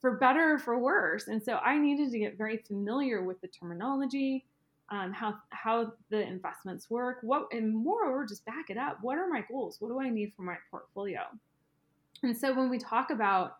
for 0.00 0.16
better 0.18 0.54
or 0.54 0.58
for 0.58 0.78
worse. 0.78 1.28
And 1.28 1.42
so 1.42 1.56
I 1.56 1.78
needed 1.78 2.12
to 2.12 2.18
get 2.18 2.38
very 2.38 2.58
familiar 2.58 3.22
with 3.22 3.40
the 3.40 3.48
terminology, 3.48 4.46
um, 4.90 5.12
how 5.12 5.34
how 5.50 5.92
the 6.10 6.20
investments 6.20 6.90
work, 6.90 7.18
what, 7.22 7.46
and 7.52 7.74
moreover, 7.74 8.26
just 8.26 8.44
back 8.44 8.68
it 8.68 8.76
up. 8.76 8.98
What 9.00 9.18
are 9.18 9.28
my 9.28 9.44
goals? 9.50 9.76
What 9.80 9.88
do 9.88 10.00
I 10.00 10.10
need 10.10 10.32
for 10.36 10.42
my 10.42 10.56
portfolio? 10.70 11.20
And 12.22 12.36
so 12.36 12.54
when 12.54 12.70
we 12.70 12.78
talk 12.78 13.10
about 13.10 13.56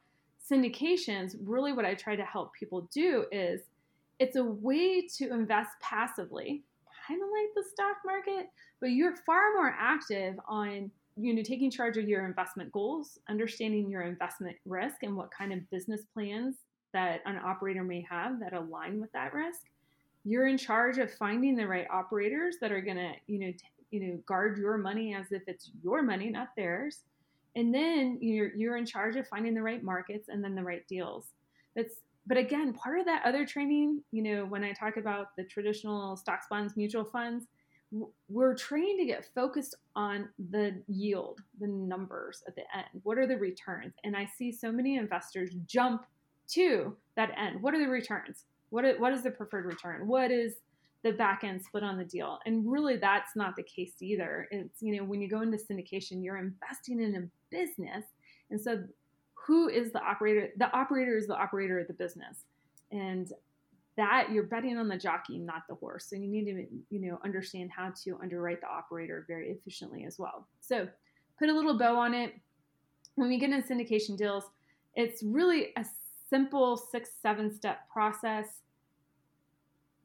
syndications, 0.50 1.34
really 1.42 1.72
what 1.72 1.84
I 1.84 1.94
try 1.94 2.16
to 2.16 2.24
help 2.24 2.52
people 2.54 2.88
do 2.92 3.24
is 3.32 3.62
it's 4.18 4.36
a 4.36 4.44
way 4.44 5.06
to 5.18 5.30
invest 5.30 5.70
passively, 5.80 6.62
kind 7.06 7.20
of 7.22 7.28
like 7.28 7.54
the 7.54 7.64
stock 7.70 7.96
market, 8.04 8.48
but 8.80 8.90
you're 8.90 9.16
far 9.24 9.54
more 9.54 9.74
active 9.78 10.36
on 10.46 10.90
you 11.16 11.32
know 11.32 11.42
taking 11.42 11.70
charge 11.70 11.96
of 11.96 12.08
your 12.08 12.26
investment 12.26 12.70
goals, 12.72 13.18
understanding 13.28 13.88
your 13.88 14.02
investment 14.02 14.56
risk 14.66 14.96
and 15.02 15.16
what 15.16 15.30
kind 15.30 15.52
of 15.52 15.70
business 15.70 16.02
plans 16.12 16.56
that 16.92 17.20
an 17.26 17.36
operator 17.44 17.82
may 17.82 18.06
have 18.08 18.40
that 18.40 18.52
align 18.52 19.00
with 19.00 19.12
that 19.12 19.32
risk. 19.32 19.62
You're 20.24 20.46
in 20.46 20.58
charge 20.58 20.98
of 20.98 21.12
finding 21.12 21.56
the 21.56 21.66
right 21.66 21.86
operators 21.92 22.56
that 22.60 22.72
are 22.72 22.80
going 22.80 22.96
to, 22.96 23.12
you 23.26 23.38
know, 23.38 23.52
t- 23.52 23.58
you 23.90 24.00
know, 24.00 24.16
guard 24.26 24.58
your 24.58 24.76
money 24.76 25.14
as 25.14 25.26
if 25.30 25.42
it's 25.46 25.70
your 25.82 26.02
money, 26.02 26.30
not 26.30 26.48
theirs. 26.56 27.00
And 27.56 27.72
then 27.72 28.18
you're 28.20 28.54
you're 28.56 28.76
in 28.76 28.86
charge 28.86 29.16
of 29.16 29.28
finding 29.28 29.54
the 29.54 29.62
right 29.62 29.82
markets 29.82 30.28
and 30.28 30.42
then 30.42 30.54
the 30.54 30.62
right 30.62 30.86
deals. 30.88 31.28
That's 31.76 32.00
but 32.26 32.38
again 32.38 32.72
part 32.72 32.98
of 32.98 33.04
that 33.04 33.22
other 33.26 33.44
training 33.44 34.02
you 34.10 34.22
know 34.22 34.46
when 34.46 34.64
i 34.64 34.72
talk 34.72 34.96
about 34.96 35.36
the 35.36 35.44
traditional 35.44 36.16
stocks 36.16 36.46
bonds 36.48 36.74
mutual 36.74 37.04
funds 37.04 37.48
we're 38.28 38.54
trained 38.54 38.98
to 38.98 39.06
get 39.06 39.28
focused 39.34 39.76
on 39.94 40.28
the 40.50 40.82
yield 40.88 41.40
the 41.60 41.66
numbers 41.66 42.42
at 42.48 42.56
the 42.56 42.62
end. 42.74 43.02
What 43.02 43.18
are 43.18 43.26
the 43.26 43.36
returns? 43.36 43.94
And 44.04 44.16
i 44.16 44.28
see 44.36 44.50
so 44.50 44.72
many 44.72 44.96
investors 44.96 45.50
jump 45.66 46.04
to 46.46 46.96
that 47.16 47.30
end. 47.38 47.62
What 47.62 47.74
are 47.74 47.78
the 47.78 47.88
returns 47.88 48.44
what 48.74 48.84
is, 48.84 48.98
what 48.98 49.12
is 49.12 49.22
the 49.22 49.30
preferred 49.30 49.66
return 49.66 50.06
what 50.08 50.30
is 50.30 50.54
the 51.04 51.12
back 51.12 51.44
end 51.44 51.62
split 51.62 51.84
on 51.84 51.98
the 51.98 52.04
deal. 52.04 52.38
And 52.46 52.64
really, 52.66 52.96
that's 52.96 53.36
not 53.36 53.54
the 53.56 53.62
case 53.62 53.92
either. 54.00 54.48
It's, 54.50 54.80
you 54.80 54.96
know, 54.96 55.04
when 55.04 55.20
you 55.20 55.28
go 55.28 55.42
into 55.42 55.58
syndication, 55.58 56.24
you're 56.24 56.38
investing 56.38 57.00
in 57.00 57.14
a 57.14 57.54
business. 57.54 58.04
And 58.50 58.60
so, 58.60 58.82
who 59.34 59.68
is 59.68 59.92
the 59.92 60.00
operator? 60.00 60.48
The 60.56 60.74
operator 60.74 61.18
is 61.18 61.26
the 61.26 61.36
operator 61.36 61.78
of 61.78 61.86
the 61.86 61.92
business. 61.92 62.38
And 62.90 63.30
that 63.96 64.28
you're 64.32 64.44
betting 64.44 64.78
on 64.78 64.88
the 64.88 64.96
jockey, 64.96 65.38
not 65.38 65.62
the 65.68 65.74
horse. 65.74 66.06
So 66.08 66.16
you 66.16 66.26
need 66.26 66.46
to, 66.46 66.66
you 66.90 67.06
know, 67.06 67.20
understand 67.22 67.70
how 67.70 67.92
to 68.04 68.18
underwrite 68.20 68.60
the 68.62 68.66
operator 68.66 69.24
very 69.28 69.50
efficiently 69.50 70.04
as 70.04 70.18
well. 70.18 70.48
So 70.60 70.88
put 71.38 71.48
a 71.48 71.52
little 71.52 71.78
bow 71.78 71.96
on 71.96 72.12
it. 72.14 72.32
When 73.14 73.28
we 73.28 73.38
get 73.38 73.50
into 73.50 73.68
syndication 73.68 74.16
deals, 74.16 74.44
it's 74.96 75.22
really 75.22 75.68
a 75.76 75.84
simple 76.28 76.76
six, 76.76 77.10
seven 77.22 77.54
step 77.54 77.88
process 77.92 78.46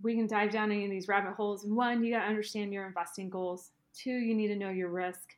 we 0.01 0.15
can 0.15 0.27
dive 0.27 0.51
down 0.51 0.71
any 0.71 0.85
of 0.85 0.91
these 0.91 1.07
rabbit 1.07 1.33
holes. 1.33 1.65
One, 1.65 2.03
you 2.03 2.13
got 2.13 2.23
to 2.23 2.29
understand 2.29 2.73
your 2.73 2.87
investing 2.87 3.29
goals. 3.29 3.71
Two, 3.93 4.11
you 4.11 4.33
need 4.33 4.47
to 4.47 4.55
know 4.55 4.69
your 4.69 4.89
risk. 4.89 5.35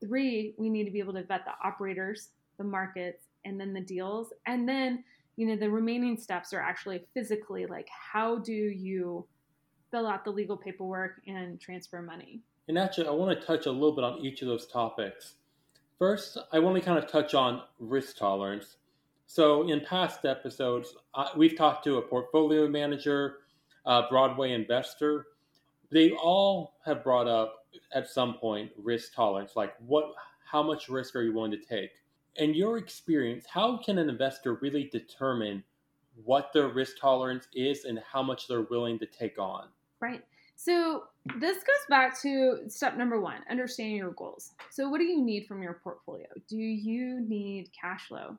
Three, 0.00 0.54
we 0.56 0.70
need 0.70 0.84
to 0.84 0.90
be 0.90 1.00
able 1.00 1.12
to 1.14 1.24
vet 1.24 1.44
the 1.44 1.52
operators, 1.66 2.30
the 2.56 2.64
markets, 2.64 3.24
and 3.44 3.60
then 3.60 3.72
the 3.72 3.80
deals. 3.80 4.32
And 4.46 4.68
then, 4.68 5.04
you 5.36 5.46
know, 5.46 5.56
the 5.56 5.70
remaining 5.70 6.16
steps 6.16 6.52
are 6.52 6.60
actually 6.60 7.04
physically 7.14 7.66
like 7.66 7.88
how 7.90 8.38
do 8.38 8.52
you 8.52 9.26
fill 9.90 10.06
out 10.06 10.24
the 10.24 10.30
legal 10.30 10.56
paperwork 10.56 11.20
and 11.26 11.60
transfer 11.60 12.00
money? 12.00 12.40
And 12.68 12.78
actually, 12.78 13.08
I 13.08 13.12
want 13.12 13.38
to 13.38 13.46
touch 13.46 13.66
a 13.66 13.70
little 13.70 13.92
bit 13.92 14.04
on 14.04 14.18
each 14.20 14.42
of 14.42 14.48
those 14.48 14.66
topics. 14.66 15.34
First, 15.98 16.38
I 16.52 16.58
want 16.58 16.76
to 16.76 16.82
kind 16.82 16.98
of 16.98 17.10
touch 17.10 17.34
on 17.34 17.62
risk 17.78 18.16
tolerance. 18.18 18.76
So, 19.26 19.68
in 19.68 19.80
past 19.80 20.24
episodes, 20.24 20.94
uh, 21.14 21.28
we've 21.36 21.56
talked 21.56 21.84
to 21.84 21.98
a 21.98 22.02
portfolio 22.02 22.68
manager, 22.68 23.38
uh, 23.88 24.02
Broadway 24.08 24.52
investor, 24.52 25.26
they 25.90 26.12
all 26.12 26.74
have 26.84 27.02
brought 27.02 27.26
up 27.26 27.64
at 27.94 28.06
some 28.08 28.34
point 28.34 28.70
risk 28.76 29.14
tolerance, 29.14 29.56
like 29.56 29.74
what, 29.84 30.12
how 30.44 30.62
much 30.62 30.88
risk 30.88 31.16
are 31.16 31.22
you 31.22 31.32
willing 31.32 31.50
to 31.50 31.58
take? 31.58 31.90
In 32.36 32.54
your 32.54 32.76
experience, 32.76 33.46
how 33.50 33.78
can 33.78 33.98
an 33.98 34.08
investor 34.08 34.54
really 34.56 34.84
determine 34.92 35.64
what 36.24 36.52
their 36.52 36.68
risk 36.68 36.98
tolerance 37.00 37.48
is 37.54 37.84
and 37.84 37.98
how 38.00 38.22
much 38.22 38.46
they're 38.46 38.66
willing 38.70 38.98
to 38.98 39.06
take 39.06 39.38
on? 39.38 39.68
Right. 40.00 40.22
So 40.54 41.04
this 41.36 41.56
goes 41.56 41.86
back 41.88 42.20
to 42.22 42.64
step 42.68 42.96
number 42.96 43.20
one, 43.20 43.38
understanding 43.50 43.96
your 43.96 44.10
goals. 44.12 44.52
So 44.70 44.88
what 44.90 44.98
do 44.98 45.04
you 45.04 45.22
need 45.22 45.46
from 45.46 45.62
your 45.62 45.80
portfolio? 45.82 46.26
Do 46.48 46.58
you 46.58 47.20
need 47.20 47.70
cash 47.72 48.08
flow, 48.08 48.36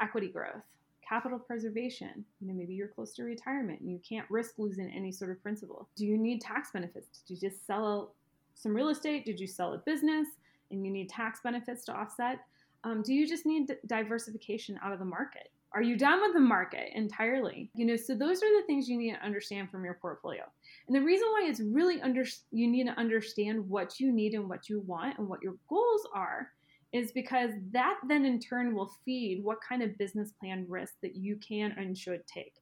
equity 0.00 0.28
growth, 0.28 0.62
capital 1.08 1.38
preservation. 1.38 2.24
You 2.40 2.48
know, 2.48 2.54
maybe 2.54 2.74
you're 2.74 2.88
close 2.88 3.12
to 3.14 3.24
retirement 3.24 3.80
and 3.80 3.90
you 3.90 4.00
can't 4.06 4.28
risk 4.30 4.54
losing 4.58 4.90
any 4.90 5.12
sort 5.12 5.30
of 5.30 5.42
principal. 5.42 5.88
Do 5.96 6.06
you 6.06 6.18
need 6.18 6.40
tax 6.40 6.70
benefits? 6.72 7.08
Did 7.26 7.34
you 7.34 7.48
just 7.48 7.66
sell 7.66 8.12
some 8.54 8.74
real 8.74 8.88
estate? 8.88 9.24
Did 9.24 9.38
you 9.38 9.46
sell 9.46 9.74
a 9.74 9.78
business 9.78 10.26
and 10.70 10.84
you 10.84 10.90
need 10.90 11.08
tax 11.08 11.40
benefits 11.42 11.84
to 11.86 11.92
offset? 11.92 12.40
Um, 12.84 13.02
do 13.02 13.12
you 13.12 13.26
just 13.26 13.46
need 13.46 13.76
diversification 13.86 14.78
out 14.82 14.92
of 14.92 14.98
the 14.98 15.04
market? 15.04 15.50
Are 15.72 15.82
you 15.82 15.96
done 15.96 16.22
with 16.22 16.32
the 16.32 16.40
market 16.40 16.90
entirely? 16.94 17.70
You 17.74 17.84
know, 17.84 17.96
so 17.96 18.14
those 18.14 18.42
are 18.42 18.60
the 18.60 18.66
things 18.66 18.88
you 18.88 18.96
need 18.96 19.12
to 19.12 19.24
understand 19.24 19.70
from 19.70 19.84
your 19.84 19.94
portfolio. 19.94 20.44
And 20.86 20.96
the 20.96 21.02
reason 21.02 21.26
why 21.28 21.46
it's 21.48 21.60
really 21.60 22.00
under 22.00 22.24
you 22.50 22.66
need 22.66 22.86
to 22.86 22.98
understand 22.98 23.68
what 23.68 24.00
you 24.00 24.12
need 24.12 24.34
and 24.34 24.48
what 24.48 24.68
you 24.68 24.80
want 24.80 25.18
and 25.18 25.28
what 25.28 25.42
your 25.42 25.54
goals 25.68 26.06
are 26.14 26.52
is 26.92 27.12
because 27.12 27.50
that 27.72 27.96
then 28.08 28.24
in 28.24 28.40
turn 28.40 28.74
will 28.74 28.92
feed 29.04 29.42
what 29.42 29.58
kind 29.66 29.82
of 29.82 29.98
business 29.98 30.32
plan 30.32 30.64
risk 30.68 30.94
that 31.02 31.16
you 31.16 31.36
can 31.36 31.72
and 31.76 31.96
should 31.96 32.26
take. 32.26 32.54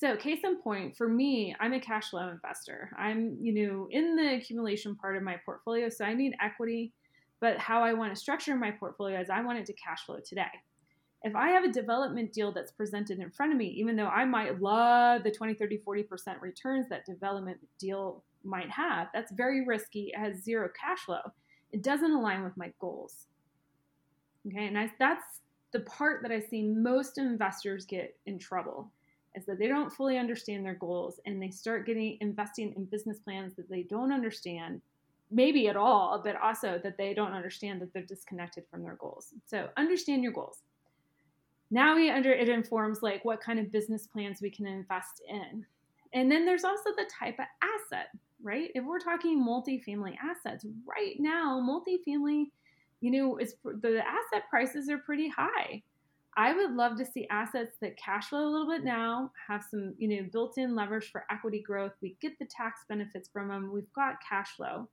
So, 0.00 0.16
case 0.16 0.40
in 0.44 0.62
point, 0.62 0.96
for 0.96 1.08
me, 1.08 1.54
I'm 1.60 1.74
a 1.74 1.80
cash 1.80 2.08
flow 2.10 2.28
investor. 2.28 2.90
I'm, 2.96 3.36
you 3.38 3.52
know, 3.52 3.88
in 3.90 4.16
the 4.16 4.36
accumulation 4.36 4.96
part 4.96 5.16
of 5.16 5.22
my 5.22 5.36
portfolio, 5.44 5.90
so 5.90 6.06
I 6.06 6.14
need 6.14 6.34
equity, 6.40 6.92
but 7.38 7.58
how 7.58 7.82
I 7.82 7.92
want 7.92 8.14
to 8.14 8.18
structure 8.18 8.56
my 8.56 8.70
portfolio 8.70 9.20
is 9.20 9.28
I 9.28 9.42
want 9.42 9.58
it 9.58 9.66
to 9.66 9.74
cash 9.74 10.06
flow 10.06 10.18
today. 10.24 10.50
If 11.22 11.36
I 11.36 11.50
have 11.50 11.64
a 11.64 11.72
development 11.72 12.32
deal 12.32 12.50
that's 12.50 12.72
presented 12.72 13.18
in 13.18 13.30
front 13.30 13.52
of 13.52 13.58
me, 13.58 13.66
even 13.76 13.94
though 13.94 14.06
I 14.06 14.24
might 14.24 14.62
love 14.62 15.22
the 15.22 15.30
20, 15.30 15.52
30, 15.52 15.82
40% 15.86 16.40
returns 16.40 16.88
that 16.88 17.04
development 17.04 17.58
deal 17.78 18.24
might 18.42 18.70
have, 18.70 19.08
that's 19.12 19.32
very 19.32 19.66
risky. 19.66 20.12
It 20.14 20.18
has 20.18 20.42
zero 20.42 20.70
cash 20.80 21.00
flow. 21.00 21.20
It 21.72 21.82
doesn't 21.82 22.10
align 22.10 22.42
with 22.42 22.56
my 22.56 22.72
goals. 22.80 23.26
Okay, 24.46 24.66
and 24.66 24.78
I, 24.78 24.90
that's 24.98 25.40
the 25.72 25.80
part 25.80 26.22
that 26.22 26.32
I 26.32 26.40
see 26.40 26.62
most 26.62 27.18
investors 27.18 27.84
get 27.84 28.16
in 28.26 28.38
trouble 28.38 28.90
is 29.36 29.46
that 29.46 29.58
they 29.58 29.68
don't 29.68 29.92
fully 29.92 30.18
understand 30.18 30.64
their 30.64 30.74
goals 30.74 31.20
and 31.26 31.40
they 31.40 31.50
start 31.50 31.86
getting 31.86 32.18
investing 32.20 32.72
in 32.76 32.84
business 32.86 33.20
plans 33.20 33.54
that 33.54 33.68
they 33.68 33.82
don't 33.82 34.12
understand 34.12 34.80
maybe 35.30 35.68
at 35.68 35.76
all 35.76 36.20
but 36.24 36.34
also 36.40 36.80
that 36.82 36.96
they 36.98 37.14
don't 37.14 37.32
understand 37.32 37.80
that 37.80 37.92
they're 37.92 38.02
disconnected 38.02 38.64
from 38.70 38.82
their 38.82 38.96
goals. 38.96 39.34
So 39.46 39.68
understand 39.76 40.24
your 40.24 40.32
goals. 40.32 40.62
Now 41.70 41.94
we 41.94 42.10
under 42.10 42.32
it 42.32 42.48
informs 42.48 43.02
like 43.02 43.24
what 43.24 43.40
kind 43.40 43.60
of 43.60 43.70
business 43.70 44.06
plans 44.06 44.42
we 44.42 44.50
can 44.50 44.66
invest 44.66 45.22
in. 45.28 45.64
And 46.12 46.28
then 46.28 46.44
there's 46.44 46.64
also 46.64 46.90
the 46.96 47.08
type 47.16 47.38
of 47.38 47.46
asset 47.62 48.08
right? 48.42 48.70
If 48.74 48.84
we're 48.84 48.98
talking 48.98 49.44
multifamily 49.44 50.16
assets 50.22 50.64
right 50.86 51.16
now 51.18 51.60
multifamily 51.60 52.46
you 53.00 53.10
know, 53.10 53.36
it's 53.36 53.54
the 53.64 54.02
asset 54.06 54.48
prices 54.48 54.88
are 54.88 54.98
pretty 54.98 55.28
high. 55.28 55.82
I 56.36 56.54
would 56.54 56.72
love 56.72 56.96
to 56.98 57.04
see 57.04 57.26
assets 57.28 57.76
that 57.80 57.96
cash 57.96 58.28
flow 58.28 58.46
a 58.46 58.50
little 58.50 58.68
bit 58.68 58.84
now, 58.84 59.32
have 59.48 59.64
some, 59.68 59.94
you 59.98 60.08
know, 60.08 60.28
built-in 60.30 60.76
levers 60.76 61.06
for 61.06 61.24
equity 61.30 61.60
growth. 61.60 61.92
We 62.00 62.16
get 62.20 62.38
the 62.38 62.46
tax 62.46 62.82
benefits 62.88 63.28
from 63.32 63.48
them. 63.48 63.72
We've 63.72 63.92
got 63.94 64.22
cash 64.26 64.56
flow. 64.56 64.88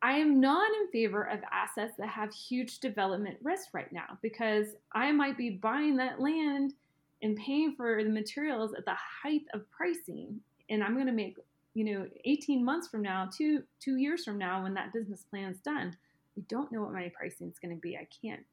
I 0.00 0.12
am 0.12 0.40
not 0.40 0.70
in 0.80 0.90
favor 0.90 1.24
of 1.24 1.40
assets 1.52 1.94
that 1.98 2.08
have 2.08 2.32
huge 2.32 2.78
development 2.78 3.36
risk 3.42 3.68
right 3.74 3.92
now 3.92 4.16
because 4.22 4.68
I 4.92 5.12
might 5.12 5.36
be 5.36 5.50
buying 5.50 5.96
that 5.96 6.20
land 6.20 6.74
and 7.22 7.36
paying 7.36 7.74
for 7.76 8.02
the 8.02 8.10
materials 8.10 8.72
at 8.76 8.84
the 8.84 8.94
height 8.94 9.42
of 9.52 9.68
pricing 9.70 10.40
and 10.70 10.84
I'm 10.84 10.94
going 10.94 11.06
to 11.06 11.12
make, 11.12 11.36
you 11.74 11.84
know, 11.84 12.06
18 12.24 12.64
months 12.64 12.88
from 12.88 13.02
now, 13.02 13.28
2 13.36 13.62
2 13.80 13.96
years 13.96 14.24
from 14.24 14.38
now 14.38 14.62
when 14.62 14.74
that 14.74 14.92
business 14.92 15.24
plan 15.24 15.50
is 15.50 15.58
done, 15.60 15.96
we 16.38 16.44
don't 16.48 16.70
know 16.70 16.82
what 16.82 16.92
my 16.92 17.10
pricing 17.18 17.48
is 17.48 17.58
going 17.58 17.74
to 17.74 17.80
be. 17.80 17.96
I 17.96 18.06
can't 18.22 18.44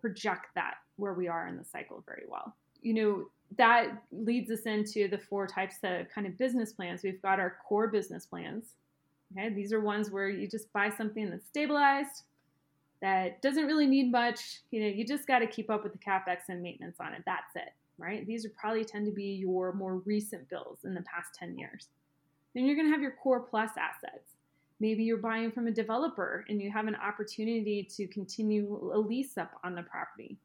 project 0.00 0.46
that 0.54 0.74
where 0.96 1.14
we 1.14 1.26
are 1.26 1.48
in 1.48 1.56
the 1.56 1.64
cycle 1.64 2.04
very 2.06 2.22
well. 2.28 2.54
You 2.80 2.94
know, 2.94 3.24
that 3.58 4.04
leads 4.12 4.52
us 4.52 4.60
into 4.66 5.08
the 5.08 5.18
four 5.18 5.48
types 5.48 5.76
of 5.82 6.06
kind 6.14 6.28
of 6.28 6.38
business 6.38 6.72
plans. 6.72 7.02
We've 7.02 7.20
got 7.20 7.40
our 7.40 7.56
core 7.68 7.88
business 7.88 8.24
plans. 8.24 8.66
Okay, 9.32 9.52
these 9.52 9.72
are 9.72 9.80
ones 9.80 10.12
where 10.12 10.28
you 10.28 10.46
just 10.46 10.72
buy 10.72 10.90
something 10.90 11.28
that's 11.28 11.46
stabilized, 11.48 12.22
that 13.02 13.42
doesn't 13.42 13.66
really 13.66 13.86
need 13.88 14.12
much. 14.12 14.60
You 14.70 14.82
know, 14.82 14.88
you 14.88 15.04
just 15.04 15.26
got 15.26 15.40
to 15.40 15.46
keep 15.48 15.70
up 15.70 15.82
with 15.82 15.92
the 15.92 15.98
capex 15.98 16.42
and 16.48 16.62
maintenance 16.62 16.98
on 17.00 17.14
it. 17.14 17.22
That's 17.26 17.56
it, 17.56 17.72
right? 17.98 18.24
These 18.24 18.46
are 18.46 18.50
probably 18.50 18.84
tend 18.84 19.06
to 19.06 19.12
be 19.12 19.24
your 19.24 19.72
more 19.72 19.96
recent 20.06 20.48
bills 20.48 20.78
in 20.84 20.94
the 20.94 21.02
past 21.02 21.34
10 21.36 21.58
years. 21.58 21.88
Then 22.54 22.64
you're 22.64 22.76
going 22.76 22.86
to 22.86 22.92
have 22.92 23.02
your 23.02 23.16
core 23.20 23.40
plus 23.40 23.70
assets 23.76 24.33
Maybe 24.84 25.02
you're 25.02 25.16
buying 25.16 25.50
from 25.50 25.66
a 25.66 25.70
developer 25.70 26.44
and 26.50 26.60
you 26.60 26.70
have 26.70 26.88
an 26.88 26.94
opportunity 26.96 27.88
to 27.96 28.06
continue 28.08 28.90
a 28.92 28.98
lease 28.98 29.38
up 29.38 29.52
on 29.64 29.74
the 29.74 29.82
property. 29.82 30.36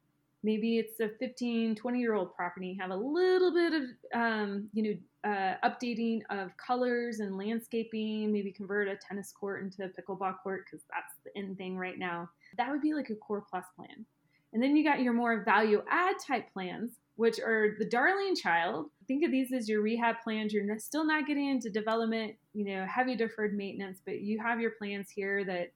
Maybe 0.43 0.77
it's 0.77 1.01
a 1.01 1.09
15, 1.09 1.75
20 1.75 1.99
year 1.99 2.13
old 2.13 2.33
property. 2.33 2.67
You 2.67 2.77
have 2.79 2.91
a 2.91 2.95
little 2.95 3.53
bit 3.53 3.73
of, 3.73 3.83
um, 4.13 4.69
you 4.71 4.83
know, 5.25 5.29
uh, 5.29 5.69
updating 5.69 6.21
of 6.29 6.55
colors 6.55 7.19
and 7.19 7.37
landscaping. 7.37 8.31
Maybe 8.31 8.53
convert 8.53 8.87
a 8.87 8.95
tennis 8.95 9.33
court 9.37 9.61
into 9.61 9.83
a 9.83 9.89
pickleball 9.89 10.35
court 10.41 10.63
because 10.63 10.85
that's 10.89 11.15
the 11.25 11.37
in 11.37 11.57
thing 11.57 11.77
right 11.77 11.99
now. 11.99 12.29
That 12.55 12.71
would 12.71 12.81
be 12.81 12.93
like 12.93 13.09
a 13.09 13.15
core 13.15 13.43
plus 13.51 13.65
plan. 13.75 14.05
And 14.53 14.63
then 14.63 14.73
you 14.77 14.85
got 14.85 15.01
your 15.01 15.11
more 15.11 15.43
value 15.43 15.83
add 15.89 16.15
type 16.25 16.49
plans, 16.53 16.93
which 17.19 17.37
are 17.41 17.75
the 17.77 17.83
darling 17.83 18.33
child. 18.33 18.85
Think 19.05 19.25
of 19.25 19.31
these 19.31 19.51
as 19.51 19.67
your 19.67 19.81
rehab 19.81 20.15
plans. 20.23 20.53
You're 20.53 20.79
still 20.79 21.03
not 21.03 21.27
getting 21.27 21.49
into 21.49 21.69
development, 21.69 22.33
you 22.53 22.63
know, 22.63 22.85
heavy 22.85 23.13
deferred 23.13 23.57
maintenance, 23.57 23.99
but 24.05 24.21
you 24.21 24.39
have 24.41 24.61
your 24.61 24.71
plans 24.71 25.09
here 25.09 25.43
that 25.43 25.73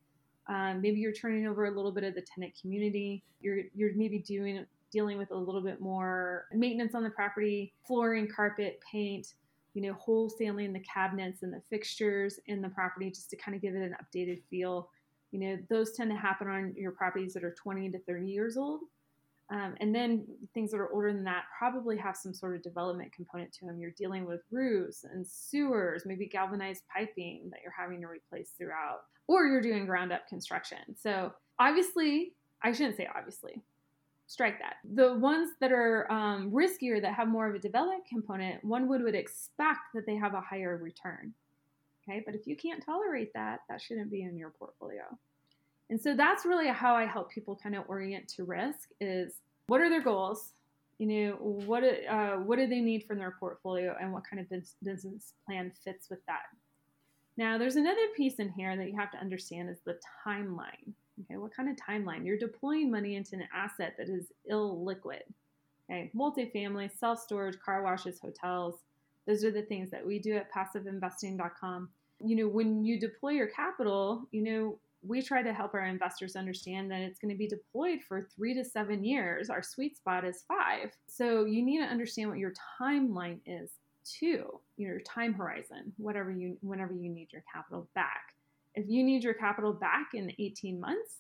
um, 0.48 0.80
maybe 0.82 1.02
you're 1.02 1.12
turning 1.12 1.46
over 1.46 1.66
a 1.66 1.72
little 1.72 1.92
bit 1.92 2.06
of 2.06 2.16
the 2.16 2.22
tenant 2.34 2.54
community. 2.60 3.26
You're 3.42 3.64
you're 3.76 3.94
maybe 3.94 4.20
doing 4.20 4.66
dealing 4.90 5.18
with 5.18 5.32
a 5.32 5.36
little 5.36 5.60
bit 5.60 5.82
more 5.82 6.46
maintenance 6.54 6.96
on 6.96 7.04
the 7.04 7.10
property, 7.10 7.74
flooring, 7.86 8.30
carpet, 8.34 8.80
paint, 8.90 9.34
you 9.74 9.82
know, 9.82 9.98
wholesaling 10.08 10.72
the 10.72 10.80
cabinets 10.80 11.44
and 11.44 11.52
the 11.52 11.62
fixtures 11.70 12.40
in 12.48 12.62
the 12.62 12.70
property 12.70 13.10
just 13.10 13.30
to 13.32 13.36
kind 13.36 13.54
of 13.54 13.62
give 13.62 13.76
it 13.76 13.82
an 13.82 13.98
updated 14.02 14.42
feel. 14.50 14.90
You 15.32 15.40
know, 15.42 15.58
those 15.70 15.92
tend 15.92 16.10
to 16.10 16.16
happen 16.16 16.48
on 16.48 16.74
your 16.78 16.92
properties 16.94 17.34
that 17.34 17.44
are 17.44 17.54
20 17.62 17.92
to 17.92 18.00
30 18.00 18.30
years 18.30 18.56
old. 18.56 18.84
Um, 19.52 19.76
and 19.80 19.94
then 19.94 20.26
things 20.54 20.72
that 20.72 20.78
are 20.78 20.92
older 20.92 21.12
than 21.12 21.26
that 21.26 21.44
probably 21.58 21.98
have 21.98 22.16
some 22.16 22.34
sort 22.34 22.56
of 22.56 22.64
development 22.64 23.12
component 23.12 23.52
to 23.54 23.66
them. 23.66 23.80
You're 23.80 23.92
dealing 23.92 24.26
with 24.26 24.42
roofs 24.52 25.04
and 25.04 25.28
sewers, 25.28 26.04
maybe 26.06 26.28
galvanized 26.28 26.84
piping 26.92 27.50
that 27.52 27.60
you're 27.62 27.74
having 27.78 28.02
to 28.02 28.08
replace 28.08 28.52
throughout, 28.58 29.02
or 29.28 29.46
you're 29.46 29.62
doing 29.62 29.86
ground 29.86 30.12
up 30.12 30.28
construction. 30.28 30.80
So, 30.98 31.34
obviously, 31.60 32.34
I 32.64 32.72
shouldn't 32.72 32.98
say 32.98 33.08
obviously, 33.16 33.62
strike 34.28 34.60
that. 34.60 34.76
The 34.96 35.16
ones 35.16 35.52
that 35.60 35.72
are 35.72 36.12
um, 36.12 36.52
riskier, 36.52 37.02
that 37.02 37.14
have 37.14 37.28
more 37.28 37.48
of 37.48 37.56
a 37.56 37.60
development 37.60 38.04
component, 38.08 38.64
one 38.64 38.88
would, 38.88 39.04
would 39.04 39.16
expect 39.16 39.80
that 39.94 40.06
they 40.06 40.16
have 40.16 40.34
a 40.34 40.42
higher 40.42 40.78
return. 40.78 41.34
Okay, 42.10 42.24
but 42.26 42.36
if 42.36 42.48
you 42.48 42.56
can't 42.56 42.84
tolerate 42.84 43.32
that, 43.34 43.60
that 43.70 43.82
shouldn't 43.82 44.12
be 44.12 44.24
in 44.24 44.38
your 44.38 44.50
portfolio. 44.50 45.04
And 45.90 46.02
so 46.02 46.16
that's 46.16 46.46
really 46.46 46.68
how 46.68 46.96
I 46.96 47.06
help 47.06 47.30
people 47.32 47.60
kind 47.62 47.76
of 47.76 47.84
orient 47.88 48.28
to 48.30 48.44
risk 48.44 48.90
is 49.00 49.36
what 49.68 49.82
are 49.82 49.90
their 49.90 50.02
goals? 50.02 50.54
You 50.98 51.08
know, 51.08 51.32
what 51.40 51.84
uh, 51.84 52.38
what 52.38 52.58
do 52.58 52.68
they 52.68 52.80
need 52.80 53.06
from 53.06 53.18
their 53.18 53.36
portfolio, 53.40 53.96
and 54.00 54.14
what 54.14 54.24
kind 54.30 54.40
of 54.40 54.62
business 54.84 55.34
plan 55.46 55.72
fits 55.84 56.10
with 56.10 56.24
that? 56.28 56.44
Now, 57.36 57.58
there's 57.58 57.76
another 57.76 58.08
piece 58.16 58.36
in 58.36 58.50
here 58.50 58.78
that 58.78 58.88
you 58.88 58.96
have 58.98 59.12
to 59.12 59.18
understand 59.18 59.70
is 59.70 59.80
the 59.86 59.98
timeline. 60.26 60.94
Okay, 61.22 61.38
what 61.38 61.54
kind 61.54 61.70
of 61.70 61.76
timeline? 61.76 62.26
You're 62.26 62.38
deploying 62.38 62.92
money 62.92 63.16
into 63.16 63.36
an 63.36 63.48
asset 63.54 63.96
that 63.98 64.08
is 64.08 64.32
illiquid. 64.52 65.22
Okay, 65.90 66.12
multifamily, 66.16 66.92
self 66.98 67.20
storage, 67.20 67.60
car 67.60 67.84
washes, 67.84 68.20
hotels. 68.20 68.76
Those 69.28 69.44
are 69.44 69.52
the 69.52 69.62
things 69.64 69.90
that 69.92 70.06
we 70.06 70.20
do 70.20 70.36
at 70.36 70.52
passiveinvesting.com. 70.54 71.90
You 72.26 72.36
know, 72.36 72.48
when 72.48 72.84
you 72.84 73.00
deploy 73.00 73.32
your 73.32 73.48
capital, 73.48 74.28
you 74.32 74.44
know, 74.44 74.80
we 75.06 75.22
try 75.22 75.44
to 75.44 75.54
help 75.54 75.74
our 75.74 75.86
investors 75.86 76.36
understand 76.36 76.90
that 76.90 77.02
it's 77.02 77.20
going 77.20 77.34
to 77.34 77.38
be 77.38 77.48
deployed 77.48 78.00
for 78.08 78.28
three 78.36 78.54
to 78.54 78.64
seven 78.64 79.04
years. 79.04 79.50
Our 79.50 79.62
sweet 79.62 79.98
spot 79.98 80.26
is 80.26 80.46
five. 80.48 80.92
So 81.08 81.46
you 81.46 81.64
need 81.64 81.80
to 81.80 81.86
understand 81.86 82.30
what 82.30 82.40
your 82.40 82.54
timeline 82.82 83.40
is 83.46 83.72
too, 84.06 84.60
your 84.78 85.00
time 85.02 85.34
horizon, 85.34 85.94
whatever 85.98 86.32
you 86.32 86.58
whenever 86.62 86.94
you 86.94 87.10
need 87.10 87.32
your 87.32 87.44
capital 87.52 87.88
back. 87.96 88.34
If 88.76 88.86
you 88.88 89.04
need 89.04 89.24
your 89.24 89.34
capital 89.34 89.74
back 89.74 90.10
in 90.14 90.34
18 90.40 90.80
months, 90.80 91.20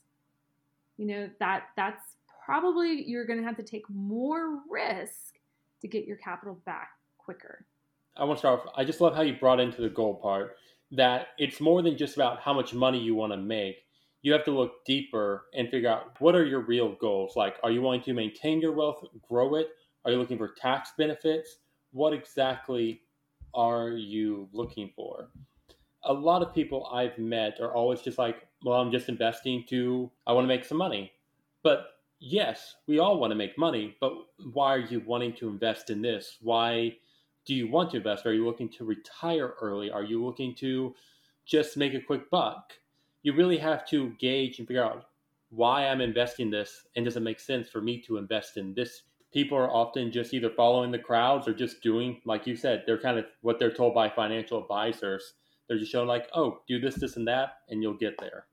you 0.97 1.05
know 1.05 1.29
that 1.39 1.63
that's 1.75 2.15
probably 2.45 3.03
you're 3.03 3.25
going 3.25 3.39
to 3.39 3.45
have 3.45 3.57
to 3.57 3.63
take 3.63 3.83
more 3.89 4.59
risk 4.69 5.39
to 5.81 5.87
get 5.87 6.05
your 6.05 6.17
capital 6.17 6.59
back 6.65 6.89
quicker. 7.17 7.65
I 8.15 8.23
want 8.25 8.37
to 8.37 8.39
start 8.39 8.59
off. 8.59 8.73
I 8.75 8.83
just 8.83 9.01
love 9.01 9.15
how 9.15 9.21
you 9.21 9.33
brought 9.33 9.59
into 9.59 9.81
the 9.81 9.89
goal 9.89 10.15
part 10.15 10.57
that 10.95 11.27
it's 11.37 11.59
more 11.59 11.81
than 11.81 11.97
just 11.97 12.15
about 12.15 12.39
how 12.39 12.53
much 12.53 12.73
money 12.73 12.99
you 12.99 13.15
want 13.15 13.33
to 13.33 13.37
make. 13.37 13.77
You 14.21 14.31
have 14.31 14.45
to 14.45 14.51
look 14.51 14.85
deeper 14.85 15.45
and 15.53 15.69
figure 15.69 15.89
out 15.89 16.19
what 16.19 16.35
are 16.35 16.45
your 16.45 16.61
real 16.61 16.95
goals. 16.95 17.35
Like, 17.35 17.55
are 17.63 17.71
you 17.71 17.81
wanting 17.81 18.03
to 18.03 18.13
maintain 18.13 18.61
your 18.61 18.71
wealth, 18.71 19.03
grow 19.27 19.55
it? 19.55 19.69
Are 20.05 20.11
you 20.11 20.17
looking 20.17 20.37
for 20.37 20.49
tax 20.49 20.91
benefits? 20.97 21.57
What 21.91 22.13
exactly 22.13 23.01
are 23.53 23.89
you 23.89 24.47
looking 24.53 24.91
for? 24.95 25.29
A 26.03 26.13
lot 26.13 26.41
of 26.41 26.53
people 26.53 26.89
I've 26.93 27.17
met 27.17 27.59
are 27.59 27.73
always 27.73 28.01
just 28.01 28.17
like, 28.17 28.47
well, 28.63 28.79
I'm 28.79 28.91
just 28.91 29.09
investing 29.09 29.63
to, 29.69 30.11
I 30.27 30.33
want 30.33 30.43
to 30.43 30.49
make 30.49 30.65
some 30.65 30.77
money. 30.77 31.11
But 31.63 31.87
yes, 32.19 32.75
we 32.87 32.99
all 32.99 33.19
want 33.19 33.31
to 33.31 33.35
make 33.35 33.57
money, 33.57 33.95
but 33.99 34.13
why 34.53 34.73
are 34.75 34.79
you 34.79 35.01
wanting 35.05 35.33
to 35.33 35.49
invest 35.49 35.89
in 35.89 36.01
this? 36.01 36.37
Why 36.41 36.97
do 37.45 37.53
you 37.53 37.69
want 37.69 37.91
to 37.91 37.97
invest? 37.97 38.25
Are 38.25 38.33
you 38.33 38.45
looking 38.45 38.69
to 38.69 38.85
retire 38.85 39.53
early? 39.61 39.91
Are 39.91 40.03
you 40.03 40.23
looking 40.23 40.55
to 40.55 40.95
just 41.45 41.77
make 41.77 41.93
a 41.93 42.01
quick 42.01 42.29
buck? 42.29 42.73
You 43.23 43.33
really 43.33 43.57
have 43.57 43.87
to 43.89 44.13
gauge 44.19 44.59
and 44.59 44.67
figure 44.67 44.83
out 44.83 45.05
why 45.49 45.87
I'm 45.87 46.01
investing 46.01 46.49
this 46.49 46.87
and 46.95 47.05
does 47.05 47.15
it 47.15 47.21
make 47.21 47.39
sense 47.39 47.69
for 47.69 47.81
me 47.81 48.01
to 48.07 48.17
invest 48.17 48.57
in 48.57 48.73
this? 48.73 49.03
People 49.33 49.57
are 49.57 49.69
often 49.69 50.11
just 50.11 50.33
either 50.33 50.49
following 50.49 50.91
the 50.91 50.99
crowds 50.99 51.47
or 51.47 51.53
just 51.53 51.81
doing, 51.81 52.21
like 52.25 52.45
you 52.45 52.55
said, 52.55 52.83
they're 52.85 53.01
kind 53.01 53.17
of 53.17 53.25
what 53.41 53.59
they're 53.59 53.73
told 53.73 53.93
by 53.93 54.09
financial 54.09 54.61
advisors. 54.61 55.33
They're 55.67 55.79
just 55.79 55.91
showing, 55.91 56.07
like, 56.07 56.27
oh, 56.35 56.59
do 56.67 56.79
this, 56.79 56.95
this, 56.95 57.15
and 57.17 57.27
that, 57.27 57.53
and 57.69 57.81
you'll 57.81 57.97
get 57.97 58.17
there. 58.19 58.45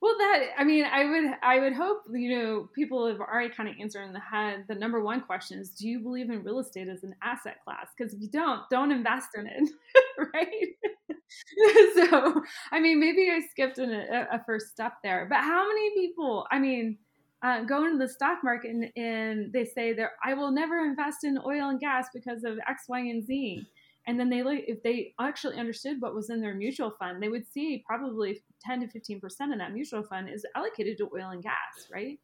Well, 0.00 0.14
that 0.18 0.48
I 0.58 0.64
mean, 0.64 0.84
I 0.84 1.04
would 1.04 1.24
I 1.42 1.60
would 1.60 1.72
hope 1.72 2.02
you 2.12 2.36
know 2.36 2.68
people 2.74 3.06
have 3.06 3.20
already 3.20 3.54
kind 3.54 3.68
of 3.68 3.76
answered 3.80 4.02
in 4.02 4.12
the 4.12 4.20
head. 4.20 4.64
The 4.68 4.74
number 4.74 5.02
one 5.02 5.22
question 5.22 5.58
is, 5.58 5.70
do 5.70 5.88
you 5.88 6.00
believe 6.00 6.30
in 6.30 6.42
real 6.42 6.58
estate 6.58 6.88
as 6.88 7.04
an 7.04 7.14
asset 7.22 7.56
class? 7.64 7.86
Because 7.96 8.12
if 8.12 8.20
you 8.20 8.28
don't, 8.28 8.60
don't 8.70 8.92
invest 8.92 9.30
in 9.36 9.46
it, 9.46 9.70
right? 10.34 10.94
so, 11.94 12.42
I 12.70 12.80
mean, 12.80 13.00
maybe 13.00 13.30
I 13.30 13.40
skipped 13.50 13.78
a, 13.78 14.28
a, 14.30 14.42
first 14.44 14.68
step 14.68 14.94
there. 15.02 15.26
But 15.28 15.38
how 15.38 15.66
many 15.66 15.94
people? 15.94 16.46
I 16.50 16.58
mean, 16.58 16.98
uh, 17.42 17.62
go 17.62 17.84
into 17.84 17.98
the 17.98 18.08
stock 18.08 18.38
market 18.42 18.70
and, 18.70 18.90
and 18.96 19.52
they 19.52 19.64
say 19.64 19.92
that 19.94 20.10
I 20.24 20.34
will 20.34 20.50
never 20.50 20.84
invest 20.84 21.24
in 21.24 21.38
oil 21.44 21.70
and 21.70 21.80
gas 21.80 22.08
because 22.14 22.44
of 22.44 22.58
X, 22.68 22.84
Y, 22.88 22.98
and 22.98 23.26
Z 23.26 23.66
and 24.06 24.18
then 24.18 24.28
they 24.28 24.42
look 24.42 24.60
if 24.66 24.82
they 24.82 25.14
actually 25.20 25.56
understood 25.56 26.00
what 26.00 26.14
was 26.14 26.30
in 26.30 26.40
their 26.40 26.54
mutual 26.54 26.92
fund 26.98 27.22
they 27.22 27.28
would 27.28 27.46
see 27.50 27.82
probably 27.86 28.42
10 28.62 28.80
to 28.80 28.88
15 28.88 29.20
percent 29.20 29.52
of 29.52 29.58
that 29.58 29.72
mutual 29.72 30.02
fund 30.02 30.28
is 30.28 30.44
allocated 30.56 30.98
to 30.98 31.10
oil 31.14 31.30
and 31.30 31.42
gas 31.42 31.88
right? 31.92 32.18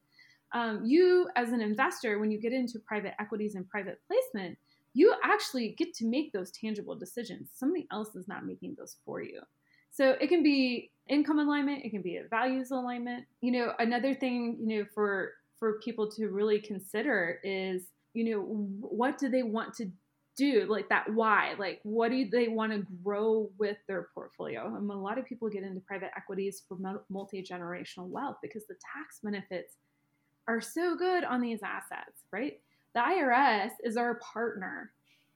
Um, 0.52 0.82
you 0.84 1.28
as 1.36 1.50
an 1.50 1.60
investor 1.60 2.18
when 2.18 2.30
you 2.30 2.40
get 2.40 2.52
into 2.52 2.80
private 2.80 3.14
equities 3.20 3.54
and 3.54 3.68
private 3.68 4.00
placement 4.06 4.58
you 4.92 5.14
actually 5.22 5.74
get 5.78 5.94
to 5.94 6.04
make 6.06 6.32
those 6.32 6.50
tangible 6.50 6.96
decisions. 6.96 7.50
Somebody 7.54 7.86
else 7.92 8.16
is 8.16 8.26
not 8.26 8.44
making 8.44 8.74
those 8.76 8.96
for 9.04 9.22
you. 9.22 9.40
So 9.92 10.16
it 10.20 10.28
can 10.28 10.42
be 10.42 10.90
income 11.08 11.40
alignment 11.40 11.84
it 11.84 11.90
can 11.90 12.02
be 12.02 12.16
a 12.16 12.28
values 12.28 12.70
alignment. 12.70 13.24
You 13.40 13.52
know 13.52 13.72
another 13.78 14.14
thing 14.14 14.58
you 14.60 14.78
know 14.78 14.84
for 14.94 15.32
for 15.58 15.78
people 15.80 16.10
to 16.12 16.28
really 16.28 16.60
consider 16.60 17.38
is 17.44 17.82
you 18.14 18.30
know 18.30 18.40
what 18.80 19.18
do 19.18 19.28
they 19.28 19.42
want 19.42 19.74
to 19.74 19.90
do 20.40 20.66
like 20.68 20.88
that 20.88 21.12
why? 21.12 21.54
Like 21.58 21.80
what 21.82 22.10
do 22.10 22.28
they 22.28 22.48
want 22.48 22.72
to 22.72 22.86
grow 23.04 23.50
with 23.58 23.76
their 23.86 24.08
portfolio? 24.14 24.74
And 24.74 24.90
a 24.90 24.94
lot 24.94 25.18
of 25.18 25.26
people 25.26 25.48
get 25.50 25.62
into 25.62 25.80
private 25.80 26.10
equities 26.16 26.62
for 26.66 26.78
multi-generational 27.10 28.08
wealth 28.08 28.36
because 28.42 28.66
the 28.66 28.74
tax 28.74 29.20
benefits 29.22 29.74
are 30.48 30.60
so 30.60 30.96
good 30.96 31.24
on 31.24 31.40
these 31.40 31.60
assets 31.62 32.24
right? 32.32 32.60
The 32.94 33.00
irs 33.00 33.70
is 33.84 33.96
our 33.96 34.14
partner 34.14 34.92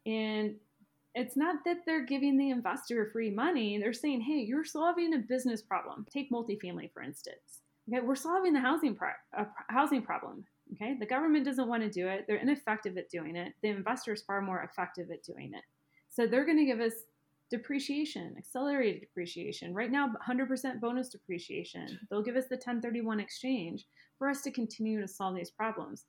and 0.07 0.55
it's 1.15 1.37
not 1.37 1.57
that 1.65 1.79
they're 1.87 2.05
giving 2.05 2.37
the 2.37 2.51
investor 2.51 3.09
free 3.13 3.31
money. 3.31 3.79
They're 3.79 3.93
saying 3.93 4.23
hey 4.23 4.41
you're 4.49 4.65
solving 4.65 5.15
a 5.15 5.19
business 5.19 5.61
problem. 5.61 6.07
Take 6.11 6.31
multifamily 6.31 6.93
for 6.93 7.03
instance. 7.03 7.61
Okay 7.93 8.05
we're 8.05 8.17
solving 8.17 8.55
the 8.55 8.61
housing 8.61 8.95
pro- 8.95 9.11
uh, 9.37 9.45
housing 9.69 10.03
problem 10.03 10.45
Okay, 10.75 10.97
the 10.99 11.07
government 11.07 11.45
doesn't 11.45 11.69
want 11.69 11.83
to 11.83 11.91
do 11.91 12.09
it. 12.09 12.25
They're 12.27 12.37
ineffective 12.37 12.97
at 12.97 13.11
doing 13.11 13.37
it. 13.37 13.53
The 13.63 13.69
investor 13.69 14.13
is 14.13 14.23
far 14.23 14.41
more 14.41 14.63
effective 14.63 15.11
at 15.13 15.23
doing 15.23 15.53
it. 15.55 15.63
So 16.11 16.27
they're 16.27 16.45
going 16.45 16.59
to 16.59 16.65
give 16.65 16.81
us 16.81 16.93
depreciation, 17.51 18.35
accelerated 18.39 19.01
depreciation. 19.01 19.75
Right 19.75 19.91
now, 19.91 20.13
100% 20.29 20.81
bonus 20.81 21.11
depreciation. 21.11 21.99
They'll 22.11 22.23
give 22.23 22.37
us 22.37 22.47
the 22.49 22.57
1031 22.57 23.21
exchange 23.21 23.87
for 24.19 24.29
us 24.29 24.43
to 24.43 24.51
continue 24.51 25.01
to 25.01 25.09
solve 25.09 25.37
these 25.37 25.51
problems. 25.51 26.07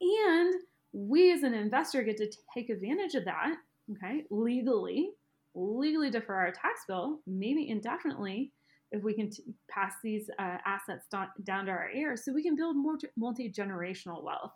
And 0.00 0.54
we 0.92 1.32
as 1.32 1.42
an 1.42 1.54
investor 1.54 2.02
get 2.02 2.16
to 2.16 2.30
take 2.54 2.70
advantage 2.70 3.14
of 3.14 3.24
that, 3.26 3.54
okay, 3.92 4.24
legally, 4.30 5.10
legally 5.54 6.10
defer 6.10 6.34
our 6.34 6.52
tax 6.52 6.80
bill, 6.88 7.20
maybe 7.26 7.68
indefinitely, 7.68 8.52
if 8.92 9.02
we 9.02 9.14
can 9.14 9.30
t- 9.30 9.44
pass 9.68 9.94
these 10.02 10.30
uh, 10.38 10.58
assets 10.66 11.06
down 11.44 11.66
to 11.66 11.70
our 11.70 11.90
heirs 11.94 12.24
so 12.24 12.32
we 12.32 12.42
can 12.42 12.56
build 12.56 12.76
more 12.76 12.96
multi-generational 13.16 14.22
wealth 14.22 14.52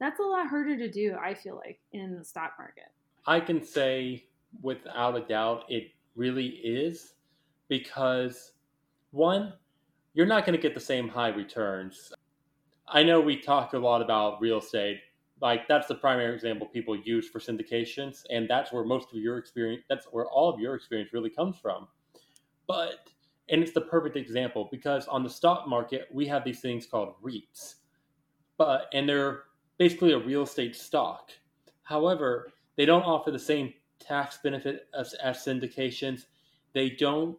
that's 0.00 0.20
a 0.20 0.22
lot 0.22 0.48
harder 0.48 0.76
to 0.76 0.90
do 0.90 1.16
i 1.22 1.34
feel 1.34 1.56
like 1.56 1.80
in 1.92 2.16
the 2.16 2.24
stock 2.24 2.52
market 2.58 2.92
i 3.26 3.40
can 3.40 3.62
say 3.62 4.24
without 4.62 5.16
a 5.16 5.20
doubt 5.20 5.64
it 5.68 5.92
really 6.16 6.46
is 6.46 7.14
because 7.68 8.52
One, 9.12 9.54
you're 10.14 10.26
not 10.26 10.44
going 10.44 10.56
to 10.56 10.62
get 10.62 10.74
the 10.74 10.80
same 10.80 11.08
high 11.08 11.28
returns. 11.28 12.12
I 12.88 13.02
know 13.02 13.20
we 13.20 13.36
talk 13.36 13.72
a 13.72 13.78
lot 13.78 14.02
about 14.02 14.40
real 14.40 14.58
estate. 14.58 15.00
Like 15.40 15.66
that's 15.68 15.88
the 15.88 15.94
primary 15.94 16.34
example 16.34 16.66
people 16.66 16.96
use 16.96 17.28
for 17.28 17.38
syndications, 17.38 18.24
and 18.30 18.48
that's 18.48 18.72
where 18.72 18.84
most 18.84 19.08
of 19.12 19.18
your 19.18 19.38
experience, 19.38 19.84
that's 19.88 20.06
where 20.10 20.26
all 20.26 20.48
of 20.52 20.60
your 20.60 20.74
experience 20.74 21.12
really 21.12 21.30
comes 21.30 21.56
from. 21.58 21.88
But, 22.66 23.08
and 23.48 23.62
it's 23.62 23.72
the 23.72 23.80
perfect 23.80 24.16
example 24.16 24.68
because 24.70 25.06
on 25.08 25.22
the 25.22 25.30
stock 25.30 25.68
market, 25.68 26.08
we 26.12 26.26
have 26.26 26.44
these 26.44 26.60
things 26.60 26.86
called 26.86 27.14
REITs, 27.22 27.74
but, 28.56 28.86
and 28.92 29.08
they're 29.08 29.44
basically 29.78 30.12
a 30.12 30.18
real 30.18 30.42
estate 30.42 30.76
stock. 30.76 31.30
However, 31.82 32.52
they 32.76 32.86
don't 32.86 33.02
offer 33.02 33.30
the 33.30 33.38
same 33.38 33.72
tax 33.98 34.38
benefit 34.42 34.88
as, 34.98 35.14
as 35.14 35.38
syndications. 35.38 36.26
They 36.72 36.90
don't 36.90 37.38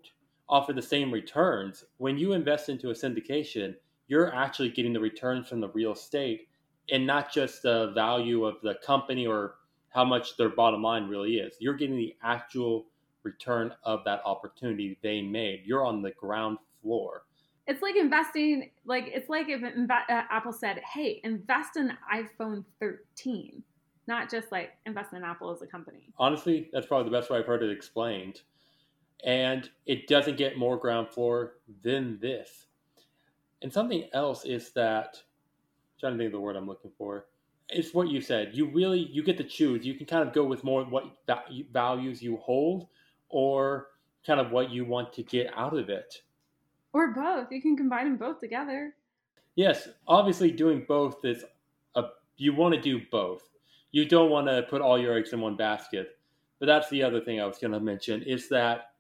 offer 0.50 0.74
the 0.74 0.82
same 0.82 1.12
returns. 1.12 1.84
When 1.98 2.18
you 2.18 2.34
invest 2.34 2.70
into 2.70 2.90
a 2.90 2.94
syndication, 2.94 3.76
you're 4.08 4.34
actually 4.36 4.70
getting 4.70 4.94
the 4.94 5.00
returns 5.00 5.48
from 5.48 5.62
the 5.62 5.70
real 5.70 5.94
estate 5.94 6.48
and 6.92 7.08
not 7.08 7.32
just 7.32 7.64
the 7.64 7.92
value 7.96 8.46
of 8.46 8.56
the 8.62 8.76
company 8.86 9.26
or 9.26 9.56
how 9.90 10.04
much 10.04 10.36
their 10.38 10.50
bottom 10.50 10.84
line 10.84 11.08
really 11.08 11.36
is. 11.36 11.56
You're 11.60 11.76
getting 11.76 11.98
the 11.98 12.16
actual 12.24 12.88
return 13.24 13.74
of 13.84 14.04
that 14.06 14.22
opportunity 14.26 14.98
they 15.02 15.22
made. 15.22 15.64
You're 15.66 15.86
on 15.86 16.02
the 16.02 16.12
ground 16.12 16.58
floor. 16.82 17.24
It's 17.66 17.82
like 17.82 17.96
investing, 17.96 18.72
like 18.86 19.06
it's 19.08 19.30
like 19.30 19.48
if 19.50 19.62
inv- 19.62 19.90
uh, 19.90 20.24
Apple 20.30 20.52
said, 20.52 20.80
"Hey, 20.80 21.22
invest 21.24 21.78
in 21.78 21.94
iPhone 22.14 22.66
13." 22.80 23.64
not 24.08 24.30
just 24.30 24.52
like 24.52 24.72
invest 24.86 25.14
in 25.14 25.24
Apple 25.24 25.52
as 25.52 25.62
a 25.62 25.68
company. 25.68 26.10
Honestly, 26.18 26.70
that's 26.74 26.86
probably 26.86 27.10
the 27.10 27.18
best 27.18 27.30
way 27.30 27.40
I've 27.40 27.46
heard 27.46 27.64
it 27.64 27.72
explained. 27.72 28.42
And 29.24 29.70
it 29.86 30.08
doesn't 30.08 30.38
get 30.38 30.58
more 30.58 30.78
ground 30.78 31.10
floor 31.10 31.54
than 31.82 32.20
this. 32.20 32.68
And 33.62 33.72
something 33.72 34.10
else 34.12 34.44
is 34.44 34.72
that 34.72 35.16
I'm 35.16 36.00
trying 36.00 36.14
to 36.14 36.18
think 36.18 36.28
of 36.28 36.34
the 36.34 36.40
word 36.42 36.58
I'm 36.58 36.68
looking 36.68 36.92
for. 36.98 37.28
It's 37.70 37.94
what 37.94 38.10
you 38.10 38.20
said. 38.20 38.52
You 38.54 38.70
really 38.70 39.00
you 39.00 39.24
get 39.24 39.38
to 39.38 39.44
choose. 39.46 39.86
You 39.86 39.94
can 39.94 40.06
kind 40.06 40.28
of 40.28 40.34
go 40.34 40.44
with 40.44 40.66
more 40.66 40.84
what 40.84 41.06
values 41.72 42.22
you 42.22 42.38
hold, 42.38 42.88
or 43.34 43.88
kind 44.26 44.40
of 44.40 44.52
what 44.52 44.72
you 44.72 44.86
want 44.86 45.12
to 45.14 45.24
get 45.24 45.52
out 45.56 45.78
of 45.78 45.90
it. 45.90 46.22
Or 46.94 47.12
both. 47.14 47.52
You 47.52 47.62
can 47.62 47.76
combine 47.76 48.06
them 48.06 48.18
both 48.18 48.40
together. 48.40 48.96
Yes, 49.56 49.90
obviously 50.08 50.52
doing 50.52 50.86
both 50.88 51.26
is 51.26 51.44
a 51.96 52.04
you 52.38 52.56
want 52.56 52.74
to 52.76 52.82
do 52.82 53.02
both 53.12 53.50
you 53.94 54.06
don't 54.06 54.32
want 54.32 54.48
to 54.48 54.64
put 54.64 54.82
all 54.82 55.00
your 55.00 55.16
eggs 55.16 55.32
in 55.32 55.40
one 55.40 55.56
basket. 55.56 56.18
But 56.60 56.66
that's 56.66 56.90
the 56.90 57.04
other 57.04 57.22
thing 57.22 57.40
I 57.40 57.46
was 57.46 57.60
going 57.60 57.72
to 57.72 57.80
mention 57.80 58.24
is 58.24 58.50
that 58.50 58.92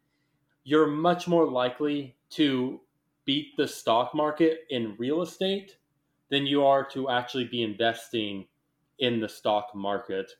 you're 0.63 0.87
much 0.87 1.27
more 1.27 1.49
likely 1.49 2.15
to 2.31 2.79
beat 3.25 3.57
the 3.57 3.67
stock 3.67 4.13
market 4.15 4.59
in 4.69 4.95
real 4.97 5.21
estate 5.21 5.77
than 6.29 6.45
you 6.45 6.63
are 6.63 6.85
to 6.89 7.09
actually 7.09 7.45
be 7.45 7.63
investing 7.63 8.45
in 8.99 9.19
the 9.19 9.27
stock 9.27 9.73
market. 9.73 10.31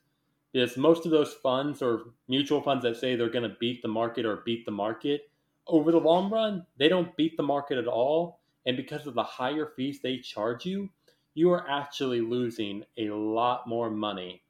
Because 0.54 0.78
most 0.78 1.06
of 1.06 1.12
those 1.12 1.34
funds 1.34 1.82
or 1.82 2.14
mutual 2.28 2.62
funds 2.62 2.84
that 2.84 2.98
say 2.98 3.16
they're 3.16 3.30
going 3.30 3.50
to 3.50 3.58
beat 3.60 3.82
the 3.82 3.88
market 3.88 4.26
or 4.26 4.44
beat 4.46 4.66
the 4.66 4.72
market, 4.72 5.30
over 5.68 5.92
the 5.92 6.00
long 6.00 6.30
run, 6.30 6.66
they 6.78 6.88
don't 6.88 7.16
beat 7.18 7.36
the 7.38 7.44
market 7.44 7.78
at 7.78 7.88
all. 7.88 8.40
And 8.66 8.78
because 8.78 9.08
of 9.08 9.16
the 9.16 9.24
higher 9.24 9.72
fees 9.76 10.00
they 10.02 10.20
charge 10.20 10.66
you, 10.66 10.90
you 11.34 11.52
are 11.52 11.68
actually 11.70 12.22
losing 12.22 12.84
a 12.98 13.10
lot 13.10 13.68
more 13.68 13.90
money. 13.90 14.44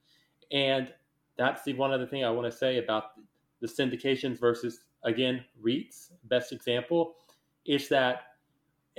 And 0.52 0.94
that's 1.38 1.64
the 1.64 1.74
one 1.74 1.92
other 1.92 2.06
thing 2.06 2.24
I 2.24 2.30
want 2.30 2.52
to 2.52 2.58
say 2.58 2.78
about 2.78 3.12
the 3.62 3.68
syndications 3.68 4.40
versus, 4.40 4.82
again, 5.04 5.46
REITs. 5.64 6.12
Best 6.26 6.52
example 6.52 7.16
is 7.66 7.88
that 7.90 8.24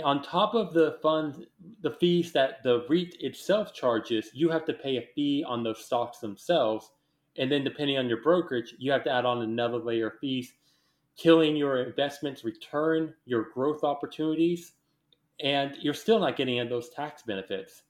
on 0.03 0.23
top 0.23 0.55
of 0.55 0.73
the 0.73 0.99
fund, 1.03 1.47
the 1.83 1.91
fees 1.91 2.33
that 2.33 2.63
the 2.65 2.85
REIT 2.89 3.17
itself 3.21 3.73
charges, 3.73 4.31
you 4.33 4.49
have 4.49 4.65
to 4.65 4.73
pay 4.73 4.97
a 4.97 5.09
fee 5.15 5.45
on 5.47 5.63
those 5.63 5.85
stocks 5.85 6.19
themselves. 6.19 6.91
And 7.37 7.51
then, 7.51 7.65
depending 7.65 7.99
on 7.99 8.09
your 8.09 8.23
brokerage, 8.23 8.75
you 8.79 8.93
have 8.93 9.05
to 9.05 9.11
add 9.11 9.25
on 9.25 9.43
another 9.43 9.79
layer 9.79 10.09
of 10.09 10.19
fees, 10.21 10.53
killing 11.17 11.57
your 11.57 11.83
investments 11.83 12.45
return, 12.45 13.15
your 13.25 13.51
growth 13.53 13.83
opportunities, 13.83 14.75
and 15.41 15.77
you're 15.81 15.95
still 15.95 16.21
not 16.21 16.37
getting 16.37 16.69
those 16.69 16.91
tax 16.91 17.23
benefits. 17.23 17.83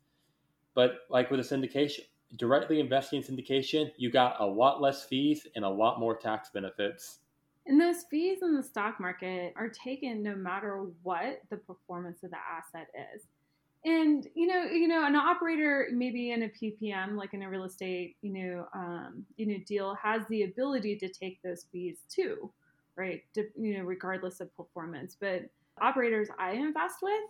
But 0.74 1.00
like 1.10 1.30
with 1.30 1.40
a 1.40 1.42
syndication, 1.42 2.00
directly 2.36 2.80
investing 2.80 3.22
in 3.22 3.36
syndication, 3.36 3.90
you 3.96 4.10
got 4.10 4.40
a 4.40 4.46
lot 4.46 4.80
less 4.80 5.04
fees 5.04 5.46
and 5.54 5.64
a 5.64 5.68
lot 5.68 6.00
more 6.00 6.16
tax 6.16 6.50
benefits. 6.52 7.20
And 7.66 7.80
those 7.80 8.04
fees 8.10 8.38
in 8.42 8.54
the 8.54 8.62
stock 8.62 9.00
market 9.00 9.54
are 9.56 9.68
taken 9.68 10.22
no 10.22 10.34
matter 10.34 10.86
what 11.02 11.40
the 11.50 11.56
performance 11.56 12.22
of 12.22 12.30
the 12.30 12.36
asset 12.36 12.88
is. 13.14 13.22
And 13.84 14.26
you 14.34 14.46
know, 14.46 14.64
you 14.64 14.88
know, 14.88 15.06
an 15.06 15.14
operator 15.14 15.88
maybe 15.92 16.32
in 16.32 16.44
a 16.44 16.48
PPM, 16.48 17.16
like 17.16 17.34
in 17.34 17.42
a 17.42 17.50
real 17.50 17.64
estate, 17.64 18.16
you 18.22 18.32
know, 18.32 18.66
um, 18.74 19.26
you 19.36 19.46
know, 19.46 19.58
deal, 19.66 19.94
has 20.02 20.22
the 20.30 20.44
ability 20.44 20.96
to 20.96 21.08
take 21.08 21.42
those 21.42 21.66
fees 21.70 21.98
too, 22.08 22.50
right? 22.96 23.22
To, 23.34 23.46
you 23.60 23.76
know, 23.78 23.84
regardless 23.84 24.40
of 24.40 24.54
performance. 24.56 25.16
But 25.20 25.42
operators 25.80 26.28
I 26.38 26.52
invest 26.52 26.96
with, 27.02 27.24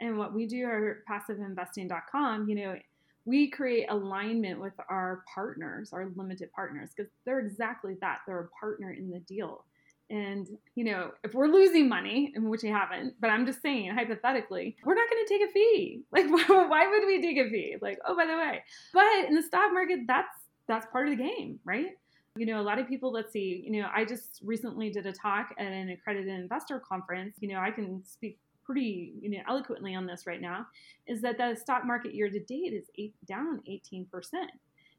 and 0.00 0.18
what 0.18 0.34
we 0.34 0.46
do 0.46 0.66
at 0.66 1.06
passiveinvesting.com, 1.10 2.48
you 2.48 2.54
know, 2.54 2.76
we 3.24 3.48
create 3.48 3.86
alignment 3.88 4.60
with 4.60 4.74
our 4.90 5.24
partners, 5.32 5.92
our 5.92 6.10
limited 6.14 6.52
partners, 6.52 6.90
because 6.94 7.10
they're 7.24 7.40
exactly 7.40 7.96
that. 8.00 8.18
They're 8.26 8.40
a 8.40 8.48
partner 8.60 8.92
in 8.92 9.10
the 9.10 9.20
deal. 9.20 9.64
And, 10.10 10.46
you 10.74 10.84
know, 10.84 11.12
if 11.22 11.34
we're 11.34 11.48
losing 11.48 11.88
money, 11.88 12.32
which 12.36 12.62
we 12.62 12.68
haven't, 12.68 13.14
but 13.20 13.30
I'm 13.30 13.46
just 13.46 13.62
saying, 13.62 13.94
hypothetically, 13.94 14.76
we're 14.84 14.94
not 14.94 15.08
going 15.10 15.24
to 15.26 15.32
take 15.32 15.48
a 15.48 15.52
fee. 15.52 16.02
Like, 16.12 16.26
why 16.48 16.86
would 16.88 17.06
we 17.06 17.20
take 17.20 17.38
a 17.38 17.50
fee? 17.50 17.76
Like, 17.80 17.98
oh, 18.06 18.16
by 18.16 18.26
the 18.26 18.36
way. 18.36 18.62
But 18.92 19.28
in 19.28 19.34
the 19.34 19.42
stock 19.42 19.72
market, 19.72 20.00
that's 20.06 20.28
that's 20.66 20.86
part 20.86 21.08
of 21.08 21.16
the 21.16 21.22
game, 21.22 21.58
right? 21.64 21.90
You 22.36 22.46
know, 22.46 22.60
a 22.60 22.62
lot 22.62 22.78
of 22.78 22.88
people, 22.88 23.12
let's 23.12 23.32
see, 23.32 23.62
you 23.66 23.80
know, 23.80 23.88
I 23.94 24.04
just 24.04 24.40
recently 24.42 24.90
did 24.90 25.06
a 25.06 25.12
talk 25.12 25.54
at 25.58 25.66
an 25.66 25.90
accredited 25.90 26.32
investor 26.32 26.80
conference. 26.80 27.36
You 27.40 27.48
know, 27.48 27.58
I 27.58 27.70
can 27.70 28.02
speak 28.04 28.38
pretty 28.64 29.12
you 29.20 29.30
know 29.30 29.38
eloquently 29.48 29.94
on 29.94 30.06
this 30.06 30.26
right 30.26 30.40
now 30.40 30.66
is 31.06 31.20
that 31.20 31.36
the 31.36 31.54
stock 31.54 31.84
market 31.84 32.14
year 32.14 32.30
to 32.30 32.40
date 32.40 32.72
is 32.72 32.86
eight, 32.98 33.14
down 33.26 33.60
18%. 33.68 34.06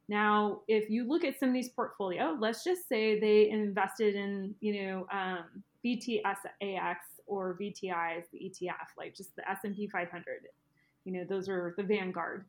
Now, 0.07 0.61
if 0.67 0.89
you 0.89 1.07
look 1.07 1.23
at 1.23 1.39
somebody's 1.39 1.69
portfolio, 1.69 2.37
let's 2.39 2.63
just 2.63 2.87
say 2.87 3.19
they 3.19 3.49
invested 3.49 4.15
in, 4.15 4.53
you 4.59 4.83
know, 4.83 5.07
um, 5.11 5.63
VTSAX 5.83 6.95
or 7.27 7.57
VTI 7.59 8.23
the 8.31 8.37
ETF, 8.37 8.97
like 8.97 9.15
just 9.15 9.35
the 9.35 9.49
S&P 9.49 9.87
500. 9.87 10.25
You 11.05 11.13
know, 11.13 11.25
those 11.27 11.49
are 11.49 11.73
the 11.77 11.83
Vanguard 11.83 12.45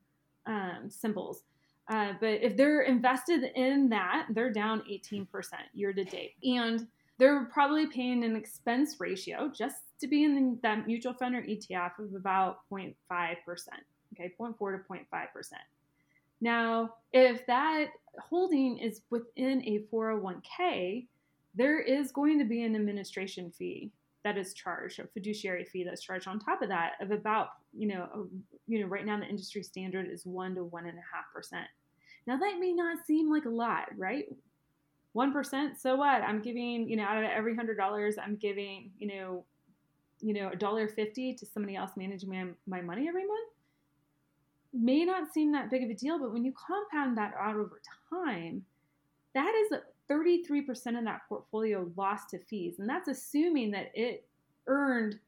um, 0.47 0.89
symbols. 0.91 1.43
Uh, 1.89 2.13
but 2.21 2.43
if 2.43 2.57
they're 2.57 2.83
invested 2.83 3.45
in 3.55 3.89
that, 3.91 4.27
they're 4.31 4.53
down 4.53 4.83
18% 4.91 5.27
year 5.73 5.93
to 5.93 6.05
date. 6.05 6.35
And 6.43 6.87
they're 7.19 7.45
probably 7.47 7.87
paying 7.87 8.25
an 8.25 8.37
expense 8.37 8.97
ratio 8.99 9.51
just 9.57 9.77
to 10.01 10.09
be 10.09 10.25
in 10.25 10.59
that 10.63 10.87
mutual 10.87 11.15
fund 11.15 11.35
or 11.35 11.43
ETF 11.43 11.99
of 11.99 12.15
about 12.15 12.59
0.5%, 12.71 12.95
okay, 14.15 14.33
0.4 14.39 14.59
to 14.59 14.93
0.5%. 14.93 15.53
Now, 16.41 16.95
if 17.13 17.47
that 17.47 17.89
holding 18.21 18.79
is 18.79 19.03
within 19.11 19.63
a 19.63 19.85
401k, 19.93 21.07
there 21.55 21.81
is 21.81 22.13
going 22.13 22.39
to 22.39 22.45
be 22.45 22.63
an 22.63 22.77
administration 22.77 23.51
fee 23.51 23.91
that 24.25 24.37
is 24.37 24.55
charged, 24.55 24.99
a 24.99 25.07
fiduciary 25.07 25.65
fee 25.65 25.85
that's 25.85 26.03
charged 26.03 26.29
on 26.29 26.39
top 26.39 26.61
of 26.61 26.69
that 26.69 26.95
of 27.01 27.11
about, 27.11 27.49
you 27.73 27.87
know, 27.87 28.09
a, 28.13 28.25
you 28.67 28.81
know, 28.81 28.87
right 28.87 29.07
now 29.07 29.19
the 29.19 29.27
industry 29.27 29.63
standard 29.63 30.09
is 30.11 30.27
one 30.27 30.55
to 30.55 30.65
one 30.65 30.87
and 30.87 30.99
a 30.99 31.15
half 31.15 31.25
percent. 31.33 31.67
Now 32.27 32.37
that 32.37 32.57
may 32.59 32.73
not 32.73 33.07
seem 33.07 33.31
like 33.31 33.45
a 33.45 33.51
lot, 33.51 33.87
right? 33.97 34.27
1%, 35.17 35.81
so 35.81 35.97
what? 35.97 36.23
I'm 36.23 36.43
giving, 36.43 36.89
you 36.89 36.97
know, 36.97 37.05
out 37.05 37.23
of 37.23 37.31
every 37.31 37.57
$100, 37.57 38.15
I'm 38.23 38.37
giving, 38.37 38.91
you 38.99 39.07
know, 39.07 39.45
you 40.21 40.35
know, 40.35 40.51
a 40.51 40.57
dollar 40.57 40.89
fifty 40.89 41.35
to 41.35 41.47
somebody 41.47 41.77
else 41.77 41.93
managing 41.97 42.29
my, 42.31 42.47
my 42.67 42.81
money 42.81 43.07
every 43.09 43.27
month 43.27 43.51
may 44.79 45.05
not 45.05 45.33
seem 45.33 45.53
that 45.53 45.71
big 45.71 45.83
of 45.83 45.91
a 45.91 45.95
deal, 45.95 46.19
but 46.19 46.33
when 46.33 46.45
you 46.45 46.53
compound 46.53 47.17
that 47.19 47.35
out 47.39 47.57
over 47.57 47.81
time, 48.11 48.65
that 49.35 49.53
is 49.55 49.79
33% 50.11 50.99
of 50.99 51.05
that 51.05 51.23
portfolio 51.29 51.91
lost 51.97 52.31
to 52.31 52.39
fees. 52.39 52.79
And 52.79 52.89
that's 52.89 53.09
assuming 53.09 53.73
that 53.73 53.91
it 53.95 54.25
earned 54.67 55.19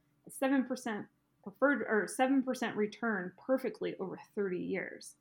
7% 0.43 1.05
preferred 1.43 1.83
or 1.83 2.09
7% 2.09 2.77
return 2.77 3.33
perfectly 3.47 3.97
over 3.99 4.19
30 4.35 4.59
years. 4.59 5.15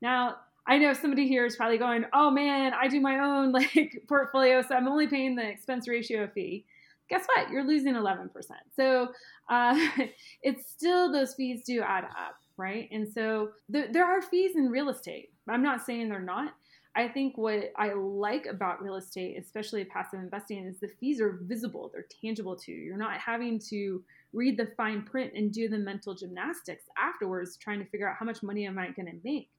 Now, 0.00 0.36
I 0.66 0.78
know 0.78 0.92
somebody 0.92 1.26
here 1.26 1.46
is 1.46 1.56
probably 1.56 1.78
going, 1.78 2.04
"Oh 2.12 2.30
man, 2.30 2.72
I 2.74 2.88
do 2.88 3.00
my 3.00 3.18
own 3.18 3.52
like 3.52 4.04
portfolio, 4.08 4.62
so 4.62 4.74
I'm 4.74 4.88
only 4.88 5.06
paying 5.06 5.34
the 5.34 5.48
expense 5.48 5.88
ratio 5.88 6.28
fee." 6.28 6.64
Guess 7.08 7.26
what? 7.34 7.50
You're 7.50 7.64
losing 7.64 7.94
11%. 7.94 8.30
So 8.76 9.08
uh, 9.48 9.88
it's 10.42 10.70
still 10.70 11.10
those 11.10 11.34
fees 11.34 11.62
do 11.64 11.82
add 11.82 12.04
up, 12.04 12.39
right? 12.60 12.88
And 12.92 13.08
so 13.08 13.50
th- 13.72 13.92
there 13.92 14.04
are 14.04 14.22
fees 14.22 14.54
in 14.56 14.68
real 14.68 14.90
estate. 14.90 15.32
I'm 15.48 15.62
not 15.62 15.84
saying 15.84 16.08
they're 16.08 16.20
not, 16.20 16.54
I 16.96 17.08
think 17.08 17.38
what 17.38 17.72
I 17.76 17.92
like 17.92 18.46
about 18.46 18.82
real 18.82 18.96
estate, 18.96 19.36
especially 19.38 19.84
passive 19.84 20.20
investing, 20.20 20.66
is 20.66 20.80
the 20.80 20.90
fees 21.00 21.20
are 21.20 21.38
visible, 21.42 21.90
they're 21.92 22.06
tangible 22.20 22.56
to 22.56 22.72
you. 22.72 22.78
You're 22.78 22.96
not 22.96 23.18
having 23.18 23.60
to 23.70 24.02
read 24.32 24.58
the 24.58 24.72
fine 24.76 25.02
print 25.02 25.32
and 25.34 25.52
do 25.52 25.68
the 25.68 25.78
mental 25.78 26.14
gymnastics 26.14 26.84
afterwards, 26.98 27.56
trying 27.56 27.78
to 27.78 27.90
figure 27.90 28.08
out 28.08 28.16
how 28.18 28.26
much 28.26 28.42
money 28.42 28.66
am 28.66 28.78
I 28.78 28.90
going 28.90 29.06
to 29.06 29.20
make. 29.24 29.50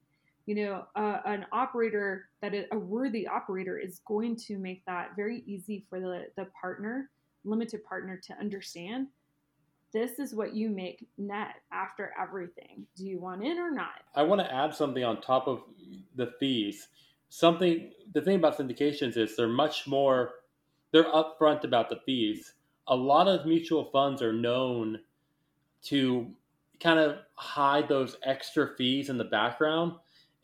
You 0.46 0.56
know, 0.56 0.84
uh, 0.96 1.20
an 1.24 1.46
operator 1.52 2.28
that 2.42 2.52
a 2.72 2.78
worthy 2.78 3.26
operator 3.26 3.78
is 3.78 4.00
going 4.06 4.36
to 4.48 4.58
make 4.58 4.84
that 4.86 5.10
very 5.16 5.42
easy 5.46 5.86
for 5.88 6.00
the, 6.00 6.26
the 6.36 6.48
partner, 6.60 7.10
limited 7.44 7.84
partner, 7.84 8.20
to 8.26 8.34
understand 8.38 9.06
this 9.92 10.18
is 10.18 10.34
what 10.34 10.54
you 10.54 10.68
make 10.68 11.06
net 11.18 11.56
after 11.72 12.12
everything. 12.20 12.86
Do 12.96 13.06
you 13.06 13.20
want 13.20 13.44
in 13.44 13.58
or 13.58 13.70
not? 13.70 14.02
I 14.14 14.22
want 14.22 14.40
to 14.40 14.52
add 14.52 14.74
something 14.74 15.04
on 15.04 15.20
top 15.20 15.46
of 15.46 15.62
the 16.16 16.32
fees. 16.38 16.88
Something 17.28 17.92
the 18.14 18.20
thing 18.20 18.36
about 18.36 18.58
syndications 18.58 19.16
is 19.16 19.36
they're 19.36 19.48
much 19.48 19.86
more 19.86 20.30
they're 20.92 21.04
upfront 21.04 21.64
about 21.64 21.88
the 21.88 22.00
fees. 22.04 22.54
A 22.88 22.96
lot 22.96 23.28
of 23.28 23.46
mutual 23.46 23.86
funds 23.86 24.20
are 24.20 24.32
known 24.32 24.98
to 25.84 26.30
kind 26.80 26.98
of 26.98 27.18
hide 27.34 27.88
those 27.88 28.16
extra 28.24 28.74
fees 28.76 29.08
in 29.08 29.16
the 29.16 29.24
background 29.24 29.92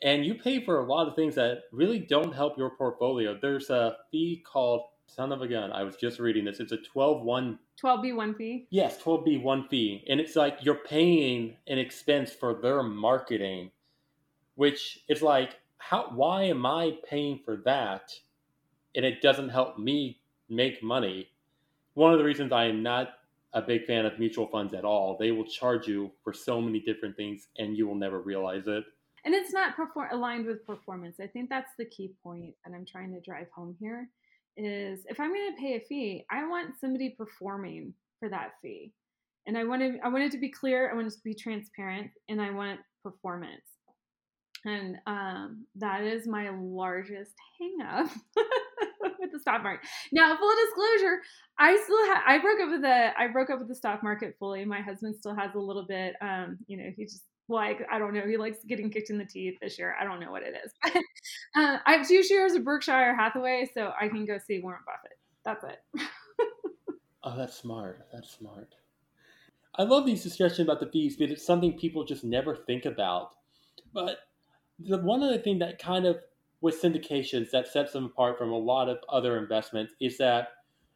and 0.03 0.25
you 0.25 0.35
pay 0.35 0.65
for 0.65 0.79
a 0.79 0.87
lot 0.87 1.09
of 1.09 1.17
things 1.17 1.35
that 1.35 1.65
really 1.73 1.99
don't 1.99 2.35
help 2.35 2.57
your 2.57 2.71
portfolio. 2.71 3.37
There's 3.41 3.71
a 3.71 3.97
fee 4.11 4.45
called 4.47 4.83
son 5.09 5.33
of 5.33 5.43
a 5.43 5.49
gun. 5.49 5.73
I 5.73 5.83
was 5.83 5.97
just 5.97 6.21
reading 6.21 6.45
this. 6.45 6.61
It's 6.61 6.73
a 6.73 6.77
12 6.77 7.23
1 7.23 7.59
12B1 7.83 8.37
fee? 8.37 8.67
Yes, 8.71 9.01
12B1 9.03 9.69
fee. 9.69 10.05
And 10.09 10.21
it's 10.21 10.37
like 10.37 10.59
you're 10.63 10.75
paying 10.75 11.57
an 11.67 11.79
expense 11.79 12.33
for 12.33 12.55
their 12.55 12.83
marketing, 12.83 13.71
which 14.55 15.01
is 15.09 15.23
like, 15.23 15.59
how 15.79 16.11
why 16.15 16.45
am 16.45 16.67
I 16.67 16.99
paying 17.09 17.41
for 17.45 17.57
that 17.65 18.13
and 18.95 19.05
it 19.05 19.23
doesn't 19.23 19.49
help 19.49 19.79
me 19.79 20.21
make 20.49 20.83
money? 20.83 21.29
One 21.95 22.13
of 22.13 22.19
the 22.19 22.25
reasons 22.25 22.53
I 22.53 22.67
am 22.67 22.83
not 22.83 23.11
a 23.55 23.63
big 23.63 23.87
fan 23.87 24.05
of 24.05 24.19
mutual 24.19 24.47
funds 24.47 24.75
at 24.75 24.85
all. 24.85 25.17
They 25.19 25.31
will 25.31 25.47
charge 25.47 25.89
you 25.89 26.13
for 26.23 26.33
so 26.33 26.61
many 26.61 26.81
different 26.81 27.17
things 27.17 27.49
and 27.59 27.77
you 27.77 27.87
will 27.87 27.95
never 27.95 28.21
realize 28.21 28.65
it. 28.67 28.85
And 29.25 29.35
it's 29.35 29.53
not 29.53 29.75
perform- 29.75 30.11
aligned 30.13 30.47
with 30.47 30.65
performance. 30.67 31.19
I 31.21 31.27
think 31.27 31.49
that's 31.49 31.73
the 31.79 31.87
key 31.87 32.13
point 32.23 32.55
that 32.65 32.75
I'm 32.75 32.85
trying 32.85 33.13
to 33.13 33.21
drive 33.21 33.49
home 33.55 33.75
here 33.81 34.09
is 34.59 35.05
if 35.09 35.21
I'm 35.21 35.33
going 35.33 35.55
to 35.55 35.61
pay 35.61 35.77
a 35.77 35.81
fee, 35.81 36.25
I 36.31 36.47
want 36.47 36.79
somebody 36.81 37.11
performing 37.11 37.95
for 38.19 38.29
that 38.29 38.53
fee. 38.61 38.93
And 39.47 39.57
I 39.57 39.65
want 39.65 39.81
to 39.83 39.99
I 40.05 40.09
want 40.09 40.25
it 40.25 40.33
to 40.33 40.39
be 40.39 40.51
clear, 40.51 40.91
I 40.91 40.95
want 40.95 41.07
it 41.07 41.15
to 41.15 41.25
be 41.25 41.35
transparent, 41.35 42.11
and 42.29 42.41
I 42.41 42.51
want 42.51 42.81
performance. 43.03 43.63
And 44.65 44.97
um, 45.07 45.65
that 45.77 46.03
is 46.03 46.27
my 46.27 46.51
largest 46.51 47.33
hangup 47.61 48.11
with 49.01 49.33
the 49.33 49.39
stock 49.41 49.63
market. 49.63 49.89
Now, 50.13 50.37
full 50.37 50.55
disclosure, 50.67 51.23
I 51.59 51.81
still 51.83 52.07
have 52.07 52.23
I 52.27 52.39
broke 52.39 52.61
up 52.61 52.71
with 52.71 52.83
the 52.83 53.11
I 53.19 53.29
broke 53.29 53.51
up 53.51 53.61
with 53.61 53.69
the 53.69 53.75
stock 53.75 54.03
market 54.03 54.37
fully. 54.39 54.65
My 54.65 54.81
husband 54.81 55.17
still 55.17 55.35
has 55.35 55.55
a 55.55 55.61
little 55.61 55.87
bit. 55.87 56.15
Um, 56.21 56.59
you 56.67 56.77
know, 56.77 56.91
he 56.95 57.05
just 57.05 57.23
like 57.49 57.87
I 57.91 57.99
don't 57.99 58.15
know. 58.15 58.27
He 58.27 58.37
likes 58.37 58.59
getting 58.67 58.91
kicked 58.91 59.11
in 59.11 59.19
the 59.19 59.25
teeth 59.25 59.59
this 59.61 59.79
year. 59.79 59.95
I 60.01 60.05
don't 60.05 60.21
know 60.21 60.31
what 60.31 60.43
it 60.43 60.55
is. 60.65 60.73
uh, 61.57 61.79
I 61.85 61.93
have 61.93 62.07
two 62.07 62.23
shares 62.23 62.55
of 62.55 62.65
Berkshire 62.65 63.17
Hathaway, 63.17 63.69
so 63.73 63.93
I 64.01 64.09
can 64.09 64.27
go 64.27 64.39
see 64.39 64.61
Warren 64.61 64.81
Buffett. 64.87 65.19
That's 65.45 65.65
it. 65.65 66.09
oh, 67.25 67.37
that's 67.37 67.57
smart. 67.57 68.07
That's 68.13 68.31
smart. 68.31 68.75
I 69.77 69.85
love 69.85 70.07
these 70.07 70.23
discussions 70.23 70.61
about 70.61 70.81
the 70.81 70.91
fees, 70.91 71.17
but 71.17 71.31
it's 71.31 71.47
something 71.47 71.79
people 71.79 72.05
just 72.05 72.25
never 72.25 72.57
think 72.57 72.85
about. 72.85 73.31
But 73.95 74.19
the 74.79 74.99
one 74.99 75.23
other 75.23 75.39
thing 75.39 75.59
that 75.61 75.79
kind 75.79 76.05
of 76.07 76.19
with 76.61 76.81
syndications 76.83 77.51
that 77.51 77.69
sets 77.69 77.93
them 77.93 78.07
apart 78.07 78.37
from 78.37 78.51
a 78.51 78.59
lot 78.59 78.89
of 78.89 78.99
other 79.09 79.39
investments 79.39 79.95
is 80.01 80.19
that 80.19 80.49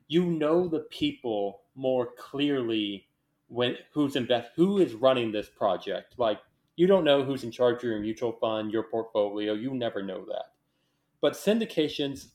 you 0.08 0.26
know 0.26 0.68
the 0.68 0.80
people 0.90 1.62
more 1.74 2.08
clearly 2.18 3.06
when 3.52 3.76
who's 3.92 4.16
invest 4.16 4.48
who 4.56 4.78
is 4.78 4.94
running 4.94 5.30
this 5.30 5.48
project. 5.48 6.14
Like 6.16 6.40
you 6.76 6.86
don't 6.86 7.04
know 7.04 7.22
who's 7.22 7.44
in 7.44 7.50
charge 7.50 7.76
of 7.78 7.84
your 7.84 8.00
mutual 8.00 8.32
fund, 8.32 8.72
your 8.72 8.84
portfolio. 8.84 9.52
You 9.52 9.74
never 9.74 10.02
know 10.02 10.24
that. 10.26 10.46
But 11.20 11.34
syndications 11.34 12.28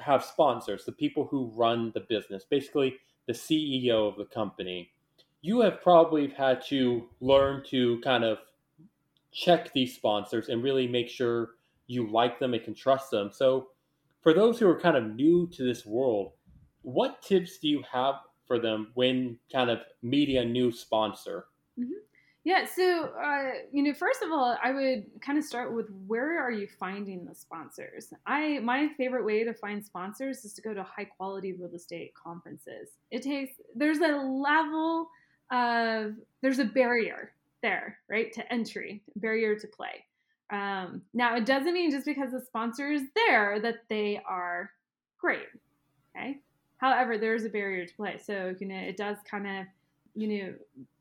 have 0.00 0.24
sponsors, 0.24 0.84
the 0.84 0.92
people 0.92 1.26
who 1.26 1.52
run 1.54 1.92
the 1.94 2.00
business, 2.00 2.44
basically 2.48 2.96
the 3.26 3.34
CEO 3.34 4.08
of 4.08 4.16
the 4.16 4.24
company. 4.24 4.90
You 5.42 5.60
have 5.60 5.82
probably 5.82 6.28
had 6.28 6.64
to 6.66 7.08
learn 7.20 7.62
to 7.66 8.00
kind 8.00 8.24
of 8.24 8.38
check 9.30 9.72
these 9.72 9.94
sponsors 9.94 10.48
and 10.48 10.62
really 10.62 10.86
make 10.86 11.08
sure 11.08 11.50
you 11.86 12.10
like 12.10 12.38
them 12.38 12.54
and 12.54 12.64
can 12.64 12.74
trust 12.74 13.10
them. 13.10 13.30
So, 13.32 13.68
for 14.22 14.32
those 14.32 14.58
who 14.58 14.68
are 14.68 14.80
kind 14.80 14.96
of 14.96 15.16
new 15.16 15.48
to 15.48 15.64
this 15.64 15.84
world, 15.84 16.32
what 16.82 17.20
tips 17.22 17.58
do 17.58 17.68
you 17.68 17.82
have 17.92 18.14
for 18.52 18.58
them 18.58 18.88
when 18.92 19.38
kind 19.50 19.70
of 19.70 19.78
media 20.02 20.44
new 20.44 20.70
sponsor? 20.70 21.46
Mm-hmm. 21.80 21.92
Yeah, 22.44 22.66
so 22.66 23.04
uh, 23.24 23.52
you 23.72 23.82
know, 23.82 23.94
first 23.94 24.20
of 24.20 24.30
all, 24.30 24.58
I 24.62 24.72
would 24.72 25.06
kind 25.22 25.38
of 25.38 25.44
start 25.44 25.74
with 25.74 25.86
where 26.06 26.38
are 26.38 26.50
you 26.50 26.68
finding 26.78 27.24
the 27.24 27.34
sponsors? 27.34 28.12
I 28.26 28.58
my 28.58 28.90
favorite 28.98 29.24
way 29.24 29.42
to 29.44 29.54
find 29.54 29.82
sponsors 29.82 30.44
is 30.44 30.52
to 30.54 30.60
go 30.60 30.74
to 30.74 30.82
high 30.82 31.06
quality 31.06 31.54
real 31.54 31.74
estate 31.74 32.12
conferences. 32.14 32.90
It 33.10 33.22
takes 33.22 33.54
there's 33.74 34.00
a 34.00 34.18
level 34.18 35.08
of 35.50 36.12
there's 36.42 36.58
a 36.58 36.66
barrier 36.66 37.32
there, 37.62 37.96
right, 38.10 38.30
to 38.34 38.52
entry, 38.52 39.02
barrier 39.16 39.58
to 39.58 39.66
play. 39.66 40.04
Um, 40.50 41.00
now, 41.14 41.36
it 41.36 41.46
doesn't 41.46 41.72
mean 41.72 41.90
just 41.90 42.04
because 42.04 42.32
the 42.32 42.44
sponsor 42.44 42.92
is 42.92 43.02
there 43.14 43.60
that 43.60 43.84
they 43.88 44.20
are 44.28 44.72
great. 45.18 45.48
Okay, 46.14 46.40
However, 46.82 47.16
there's 47.16 47.44
a 47.44 47.48
barrier 47.48 47.86
to 47.86 47.94
play. 47.94 48.18
So, 48.22 48.54
you 48.58 48.66
know, 48.66 48.76
it 48.76 48.96
does 48.96 49.16
kind 49.30 49.46
of, 49.46 49.66
you 50.14 50.26
know, 50.26 50.54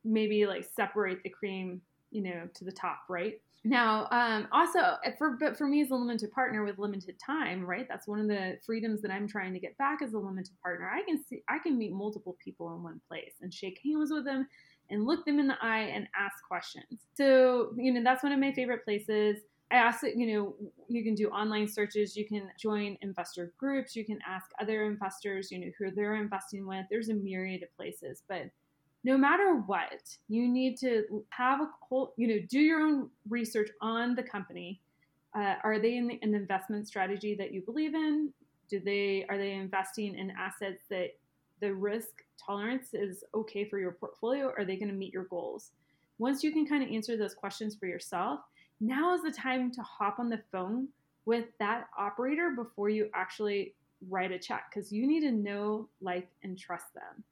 maybe 0.06 0.46
like 0.46 0.70
separate 0.76 1.24
the 1.24 1.30
cream, 1.30 1.82
you 2.12 2.22
know, 2.22 2.48
to 2.54 2.64
the 2.64 2.72
top, 2.72 3.00
right? 3.10 3.42
Now, 3.64 4.08
um, 4.12 4.48
also 4.52 4.80
for 5.18 5.38
but 5.40 5.58
for 5.58 5.68
me 5.68 5.82
as 5.82 5.90
a 5.90 5.96
limited 5.96 6.32
partner 6.32 6.64
with 6.64 6.78
limited 6.78 7.16
time, 7.20 7.66
right? 7.66 7.88
That's 7.90 8.08
one 8.08 8.20
of 8.20 8.28
the 8.28 8.58
freedoms 8.66 9.02
that 9.02 9.12
I'm 9.12 9.28
trying 9.28 9.54
to 9.54 9.60
get 9.60 9.78
back 9.78 10.02
as 10.04 10.14
a 10.14 10.20
limited 10.20 10.54
partner. 10.62 10.90
I 10.90 11.04
can 11.04 11.24
see 11.28 11.44
I 11.50 11.58
can 11.60 11.78
meet 11.78 11.92
multiple 11.92 12.38
people 12.44 12.74
in 12.76 12.84
one 12.84 13.02
place 13.08 13.34
and 13.42 13.54
shake 13.54 13.80
hands 13.84 14.12
with 14.12 14.26
them 14.26 14.48
and 14.90 15.06
look 15.06 15.26
them 15.26 15.40
in 15.40 15.48
the 15.48 15.58
eye 15.62 15.92
and 15.94 16.08
ask 16.16 16.36
questions. 16.48 17.02
So, 17.16 17.74
you 17.76 17.92
know, 17.92 18.04
that's 18.04 18.24
one 18.24 18.32
of 18.32 18.40
my 18.40 18.52
favorite 18.52 18.84
places. 18.84 19.38
I 19.72 19.76
ask 19.76 20.02
that 20.02 20.18
you 20.18 20.28
know, 20.28 20.56
you 20.88 21.04
can 21.04 21.16
do 21.16 21.30
online 21.30 21.68
searches, 21.68 22.18
you 22.18 22.26
can 22.26 22.50
join 22.60 22.98
investor 23.02 23.54
groups, 23.58 23.96
you 23.96 24.06
can 24.06 24.20
ask 24.28 24.48
other 24.60 24.86
investors, 24.86 25.52
you 25.52 25.60
know, 25.60 25.72
who 25.78 25.92
they're 25.92 26.16
investing 26.16 26.68
with. 26.68 26.86
There's 26.90 27.10
a 27.10 27.14
myriad 27.14 27.64
of 27.64 27.76
places, 27.78 28.24
but 28.28 28.50
no 29.04 29.18
matter 29.18 29.56
what, 29.66 30.02
you 30.28 30.48
need 30.48 30.78
to 30.80 31.24
have 31.30 31.62
a 31.62 31.70
whole, 31.80 32.14
you 32.18 32.28
know, 32.28 32.46
do 32.50 32.60
your 32.60 32.82
own 32.82 33.10
research 33.30 33.70
on 33.82 34.16
the 34.16 34.24
company. 34.24 34.80
Uh, 35.36 35.56
are 35.64 35.80
they 35.80 35.98
in 35.98 36.08
the, 36.08 36.20
an 36.22 36.36
investment 36.36 36.88
strategy 36.88 37.34
that 37.36 37.54
you 37.54 37.62
believe 37.62 37.96
in? 37.96 38.32
Do 38.70 38.80
they 38.80 39.26
are 39.30 39.38
they 39.38 39.54
investing 39.54 40.18
in 40.18 40.32
assets 40.32 40.84
that 40.90 41.16
the 41.62 41.74
risk 41.74 42.24
tolerance 42.44 42.94
is 42.94 43.24
okay 43.34 43.66
for 43.66 43.80
your 43.80 43.92
portfolio? 43.92 44.54
Are 44.58 44.66
they 44.66 44.76
going 44.76 44.90
to 44.90 44.96
meet 44.96 45.14
your 45.14 45.26
goals? 45.26 45.72
Once 46.20 46.44
you 46.44 46.52
can 46.52 46.68
kind 46.68 46.84
of 46.84 46.90
answer 46.90 47.18
those 47.18 47.34
questions 47.34 47.76
for 47.76 47.88
yourself, 47.88 48.42
now 48.82 49.14
is 49.14 49.22
the 49.22 49.32
time 49.32 49.72
to 49.72 49.82
hop 49.82 50.20
on 50.20 50.30
the 50.30 50.42
phone 50.52 50.88
with 51.26 51.46
that 51.60 51.88
operator 51.98 52.50
before 52.50 52.90
you 52.90 53.10
actually 53.14 53.76
write 54.10 54.32
a 54.32 54.40
check 54.40 54.66
because 54.74 54.92
you 54.92 55.08
need 55.08 55.22
to 55.22 55.32
know, 55.32 55.88
like, 56.02 56.28
and 56.44 56.58
trust 56.58 56.94
them. 56.94 57.24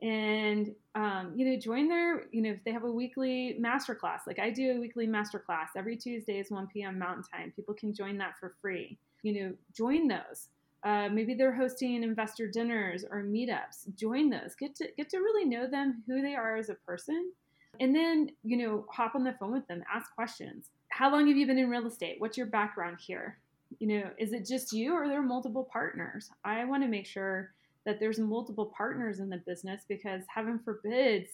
And 0.00 0.74
um, 0.94 1.32
you 1.34 1.46
know, 1.46 1.58
join 1.58 1.88
their, 1.88 2.26
you 2.30 2.42
know, 2.42 2.50
if 2.50 2.62
they 2.64 2.72
have 2.72 2.84
a 2.84 2.90
weekly 2.90 3.58
masterclass, 3.60 4.20
like 4.26 4.38
I 4.38 4.50
do 4.50 4.76
a 4.76 4.80
weekly 4.80 5.06
masterclass 5.06 5.68
every 5.76 5.96
Tuesday 5.96 6.38
is 6.38 6.50
1 6.50 6.68
p.m. 6.68 6.98
Mountain 6.98 7.24
Time. 7.32 7.52
People 7.56 7.74
can 7.74 7.94
join 7.94 8.18
that 8.18 8.38
for 8.38 8.54
free. 8.60 8.98
You 9.22 9.32
know, 9.32 9.54
join 9.74 10.06
those. 10.06 10.48
Uh, 10.84 11.08
maybe 11.08 11.32
they're 11.32 11.54
hosting 11.54 12.02
investor 12.02 12.46
dinners 12.46 13.04
or 13.10 13.22
meetups. 13.22 13.94
Join 13.96 14.28
those. 14.28 14.54
Get 14.58 14.76
to 14.76 14.88
get 14.96 15.08
to 15.10 15.18
really 15.18 15.48
know 15.48 15.66
them, 15.66 16.02
who 16.06 16.20
they 16.20 16.34
are 16.34 16.56
as 16.56 16.68
a 16.68 16.74
person, 16.74 17.32
and 17.80 17.94
then 17.94 18.30
you 18.42 18.58
know, 18.58 18.84
hop 18.90 19.14
on 19.14 19.24
the 19.24 19.34
phone 19.40 19.52
with 19.52 19.66
them, 19.68 19.82
ask 19.92 20.14
questions 20.14 20.68
how 20.94 21.10
long 21.10 21.26
have 21.26 21.36
you 21.36 21.44
been 21.44 21.58
in 21.58 21.68
real 21.68 21.88
estate? 21.88 22.16
What's 22.20 22.38
your 22.38 22.46
background 22.46 22.98
here? 23.00 23.40
You 23.80 23.88
know, 23.88 24.10
is 24.16 24.32
it 24.32 24.46
just 24.46 24.72
you 24.72 24.94
or 24.94 25.02
are 25.02 25.08
there 25.08 25.22
multiple 25.22 25.68
partners? 25.72 26.30
I 26.44 26.64
want 26.66 26.84
to 26.84 26.88
make 26.88 27.04
sure 27.04 27.52
that 27.84 27.98
there's 27.98 28.20
multiple 28.20 28.72
partners 28.76 29.18
in 29.18 29.28
the 29.28 29.38
business 29.38 29.82
because 29.88 30.22
heaven 30.32 30.60
forbid 30.64 31.26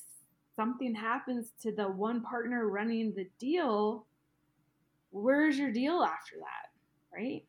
something 0.57 0.95
happens 0.95 1.51
to 1.61 1.73
the 1.73 1.85
one 1.85 2.23
partner 2.23 2.71
running 2.71 3.13
the 3.15 3.29
deal. 3.39 4.07
Where's 5.11 5.59
your 5.59 5.73
deal 5.73 6.03
after 6.03 6.37
that? 6.39 6.71
Right? 7.15 7.45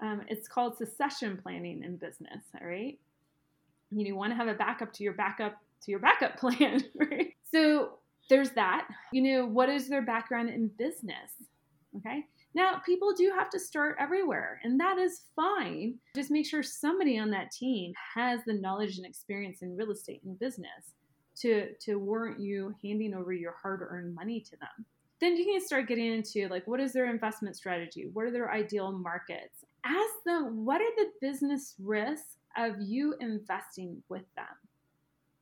Um, 0.00 0.22
it's 0.28 0.48
called 0.48 0.78
succession 0.78 1.38
planning 1.42 1.82
in 1.84 1.96
business. 1.96 2.44
All 2.58 2.66
right. 2.66 2.98
You, 3.90 4.04
know, 4.04 4.08
you 4.08 4.16
want 4.16 4.32
to 4.32 4.36
have 4.36 4.48
a 4.48 4.54
backup 4.54 4.90
to 4.94 5.04
your 5.04 5.12
backup 5.12 5.60
to 5.82 5.90
your 5.90 6.00
backup 6.00 6.36
plan. 6.38 6.82
Right. 6.94 7.34
So 7.52 7.98
there's 8.28 8.50
that. 8.50 8.88
You 9.12 9.22
know, 9.22 9.46
what 9.46 9.68
is 9.68 9.88
their 9.88 10.02
background 10.02 10.48
in 10.48 10.68
business? 10.78 11.32
Okay. 11.96 12.24
Now, 12.54 12.80
people 12.84 13.14
do 13.14 13.32
have 13.36 13.48
to 13.50 13.58
start 13.58 13.96
everywhere, 13.98 14.60
and 14.62 14.78
that 14.78 14.98
is 14.98 15.22
fine. 15.34 15.94
Just 16.14 16.30
make 16.30 16.46
sure 16.46 16.62
somebody 16.62 17.18
on 17.18 17.30
that 17.30 17.50
team 17.50 17.92
has 18.14 18.40
the 18.46 18.52
knowledge 18.52 18.98
and 18.98 19.06
experience 19.06 19.62
in 19.62 19.76
real 19.76 19.90
estate 19.90 20.22
and 20.24 20.38
business 20.38 20.94
to, 21.36 21.72
to 21.80 21.96
warrant 21.96 22.40
you 22.40 22.74
handing 22.82 23.14
over 23.14 23.32
your 23.32 23.54
hard 23.60 23.80
earned 23.80 24.14
money 24.14 24.40
to 24.40 24.56
them. 24.58 24.86
Then 25.20 25.36
you 25.36 25.44
can 25.44 25.64
start 25.64 25.88
getting 25.88 26.12
into 26.12 26.48
like 26.48 26.66
what 26.66 26.80
is 26.80 26.92
their 26.92 27.08
investment 27.08 27.56
strategy? 27.56 28.10
What 28.12 28.26
are 28.26 28.32
their 28.32 28.50
ideal 28.50 28.92
markets? 28.92 29.64
Ask 29.84 30.14
them 30.26 30.64
what 30.64 30.80
are 30.80 30.96
the 30.96 31.10
business 31.20 31.74
risks 31.80 32.36
of 32.56 32.74
you 32.80 33.14
investing 33.20 34.02
with 34.08 34.24
them? 34.34 34.44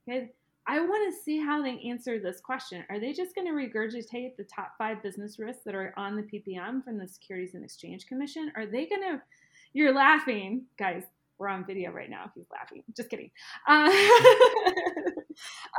Okay, 0.06 0.30
I 0.66 0.80
want 0.80 1.12
to 1.12 1.22
see 1.22 1.38
how 1.38 1.62
they 1.62 1.80
answer 1.88 2.20
this 2.20 2.40
question. 2.40 2.84
Are 2.90 3.00
they 3.00 3.12
just 3.12 3.34
going 3.34 3.46
to 3.46 3.52
regurgitate 3.52 4.36
the 4.36 4.44
top 4.44 4.72
five 4.78 5.02
business 5.02 5.38
risks 5.38 5.62
that 5.64 5.74
are 5.74 5.92
on 5.96 6.16
the 6.16 6.22
PPM 6.22 6.84
from 6.84 6.98
the 6.98 7.08
Securities 7.08 7.54
and 7.54 7.64
Exchange 7.64 8.06
Commission? 8.06 8.52
Are 8.54 8.66
they 8.66 8.86
going 8.86 9.02
to, 9.02 9.22
you're 9.72 9.94
laughing, 9.94 10.64
guys, 10.78 11.04
we're 11.38 11.48
on 11.48 11.64
video 11.64 11.90
right 11.90 12.10
now. 12.10 12.24
If 12.26 12.32
he's 12.34 12.50
laughing. 12.52 12.84
Just 12.94 13.08
kidding. 13.08 13.30
Uh, 13.66 13.90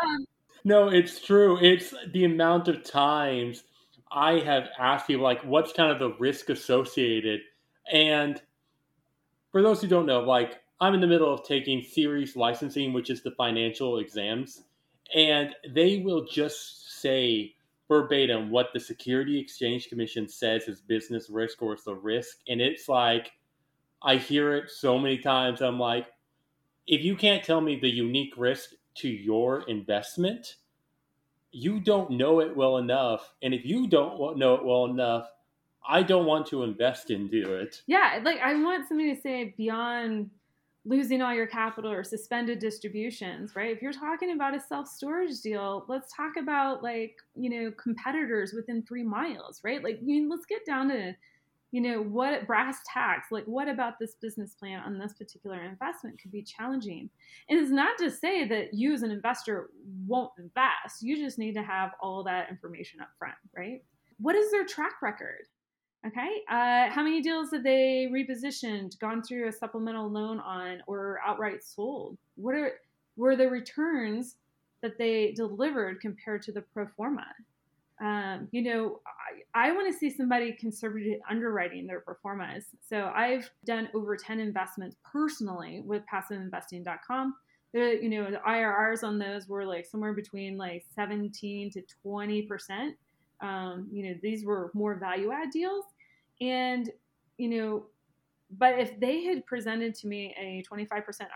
um, 0.03 0.25
no, 0.65 0.89
it's 0.89 1.23
true. 1.23 1.57
It's 1.61 1.93
the 2.11 2.25
amount 2.25 2.67
of 2.67 2.83
times 2.83 3.63
I 4.11 4.39
have 4.39 4.69
asked 4.79 5.07
people, 5.07 5.23
like, 5.23 5.41
what's 5.43 5.71
kind 5.71 5.91
of 5.91 5.99
the 5.99 6.17
risk 6.19 6.49
associated? 6.49 7.41
And 7.91 8.41
for 9.51 9.61
those 9.61 9.81
who 9.81 9.87
don't 9.87 10.07
know, 10.07 10.21
like, 10.21 10.59
I'm 10.81 10.95
in 10.95 11.01
the 11.01 11.07
middle 11.07 11.31
of 11.31 11.45
taking 11.45 11.83
series 11.83 12.35
licensing, 12.35 12.91
which 12.91 13.11
is 13.11 13.21
the 13.21 13.31
financial 13.31 13.99
exams 13.99 14.63
and 15.13 15.55
they 15.73 15.97
will 15.97 16.25
just 16.25 17.01
say 17.01 17.55
verbatim 17.87 18.49
what 18.49 18.69
the 18.73 18.79
Security 18.79 19.37
Exchange 19.37 19.89
Commission 19.89 20.27
says 20.27 20.67
is 20.67 20.79
business 20.79 21.29
risk 21.29 21.61
or 21.61 21.73
it's 21.73 21.87
a 21.87 21.93
risk. 21.93 22.37
And 22.47 22.61
it's 22.61 22.87
like, 22.87 23.31
I 24.01 24.15
hear 24.15 24.55
it 24.55 24.69
so 24.69 24.97
many 24.97 25.17
times. 25.17 25.61
I'm 25.61 25.79
like, 25.79 26.07
if 26.87 27.01
you 27.03 27.15
can't 27.15 27.43
tell 27.43 27.61
me 27.61 27.79
the 27.79 27.89
unique 27.89 28.33
risk 28.37 28.71
to 28.95 29.09
your 29.09 29.63
investment, 29.67 30.55
you 31.51 31.81
don't 31.81 32.11
know 32.11 32.39
it 32.39 32.55
well 32.55 32.77
enough. 32.77 33.33
And 33.43 33.53
if 33.53 33.65
you 33.65 33.87
don't 33.87 34.37
know 34.37 34.55
it 34.55 34.63
well 34.63 34.85
enough, 34.85 35.27
I 35.87 36.03
don't 36.03 36.25
want 36.25 36.47
to 36.47 36.63
invest 36.63 37.11
into 37.11 37.55
it. 37.55 37.81
Yeah, 37.87 38.19
like 38.23 38.39
I 38.39 38.53
want 38.55 38.87
somebody 38.87 39.15
to 39.15 39.21
say 39.21 39.53
beyond 39.57 40.29
losing 40.83 41.21
all 41.21 41.33
your 41.33 41.47
capital 41.47 41.91
or 41.91 42.03
suspended 42.03 42.59
distributions, 42.59 43.55
right? 43.55 43.75
If 43.75 43.81
you're 43.81 43.93
talking 43.93 44.31
about 44.31 44.55
a 44.55 44.59
self 44.59 44.87
storage 44.87 45.39
deal, 45.41 45.85
let's 45.87 46.11
talk 46.13 46.33
about 46.37 46.81
like, 46.81 47.15
you 47.35 47.49
know, 47.49 47.71
competitors 47.71 48.53
within 48.53 48.83
three 48.83 49.03
miles, 49.03 49.61
right? 49.63 49.83
Like, 49.83 49.99
you 50.01 50.29
let's 50.29 50.45
get 50.45 50.65
down 50.65 50.89
to, 50.89 51.13
you 51.71 51.81
know, 51.81 52.01
what 52.01 52.47
brass 52.47 52.79
tacks, 52.91 53.27
like, 53.31 53.45
what 53.45 53.67
about 53.67 53.99
this 53.99 54.15
business 54.15 54.55
plan 54.55 54.81
on 54.83 54.97
this 54.97 55.13
particular 55.13 55.63
investment 55.63 56.19
could 56.19 56.31
be 56.31 56.41
challenging? 56.41 57.09
And 57.47 57.59
it's 57.59 57.71
not 57.71 57.97
to 57.99 58.09
say 58.09 58.47
that 58.47 58.73
you 58.73 58.93
as 58.93 59.03
an 59.03 59.11
investor 59.11 59.69
won't 60.07 60.31
invest, 60.39 61.01
you 61.03 61.15
just 61.15 61.37
need 61.37 61.53
to 61.53 61.63
have 61.63 61.91
all 62.01 62.23
that 62.23 62.49
information 62.49 63.01
up 63.01 63.09
front, 63.19 63.35
right? 63.55 63.83
What 64.17 64.35
is 64.35 64.51
their 64.51 64.65
track 64.65 65.01
record? 65.01 65.45
Okay. 66.05 66.41
Uh, 66.49 66.89
how 66.89 67.03
many 67.03 67.21
deals 67.21 67.51
have 67.51 67.63
they 67.63 68.09
repositioned, 68.11 68.97
gone 68.99 69.21
through 69.21 69.47
a 69.47 69.51
supplemental 69.51 70.09
loan 70.09 70.39
on, 70.39 70.81
or 70.87 71.19
outright 71.25 71.63
sold? 71.63 72.17
What 72.35 72.55
are 72.55 72.71
were 73.17 73.35
the 73.35 73.47
returns 73.47 74.37
that 74.81 74.97
they 74.97 75.31
delivered 75.33 76.01
compared 76.01 76.41
to 76.43 76.51
the 76.51 76.61
pro 76.61 76.87
forma? 76.87 77.27
Um, 78.01 78.47
you 78.51 78.63
know, 78.63 78.99
I, 79.53 79.67
I 79.67 79.71
want 79.73 79.91
to 79.93 79.97
see 79.97 80.09
somebody 80.09 80.53
conservative 80.53 81.19
underwriting 81.29 81.85
their 81.85 81.99
performance. 81.99 82.65
So 82.89 83.11
I've 83.15 83.51
done 83.63 83.89
over 83.93 84.17
10 84.17 84.39
investments 84.39 84.95
personally 85.11 85.83
with 85.85 86.01
passiveinvesting.com. 86.11 87.35
The, 87.73 87.99
you 88.01 88.09
know, 88.09 88.31
the 88.31 88.37
IRRs 88.37 89.03
on 89.03 89.19
those 89.19 89.47
were 89.47 89.65
like 89.65 89.85
somewhere 89.85 90.13
between 90.13 90.57
like 90.57 90.83
17 90.95 91.69
to 91.71 91.83
20 92.01 92.41
percent. 92.43 92.95
Um, 93.39 93.87
you 93.91 94.07
know, 94.07 94.15
these 94.21 94.45
were 94.45 94.71
more 94.73 94.95
value 94.95 95.31
add 95.31 95.51
deals. 95.51 95.85
And, 96.41 96.89
you 97.37 97.49
know, 97.49 97.85
but 98.57 98.79
if 98.79 98.99
they 98.99 99.23
had 99.23 99.45
presented 99.45 99.95
to 99.95 100.07
me 100.07 100.35
a 100.37 100.63
25% 100.69 101.03
IRR, 101.03 101.27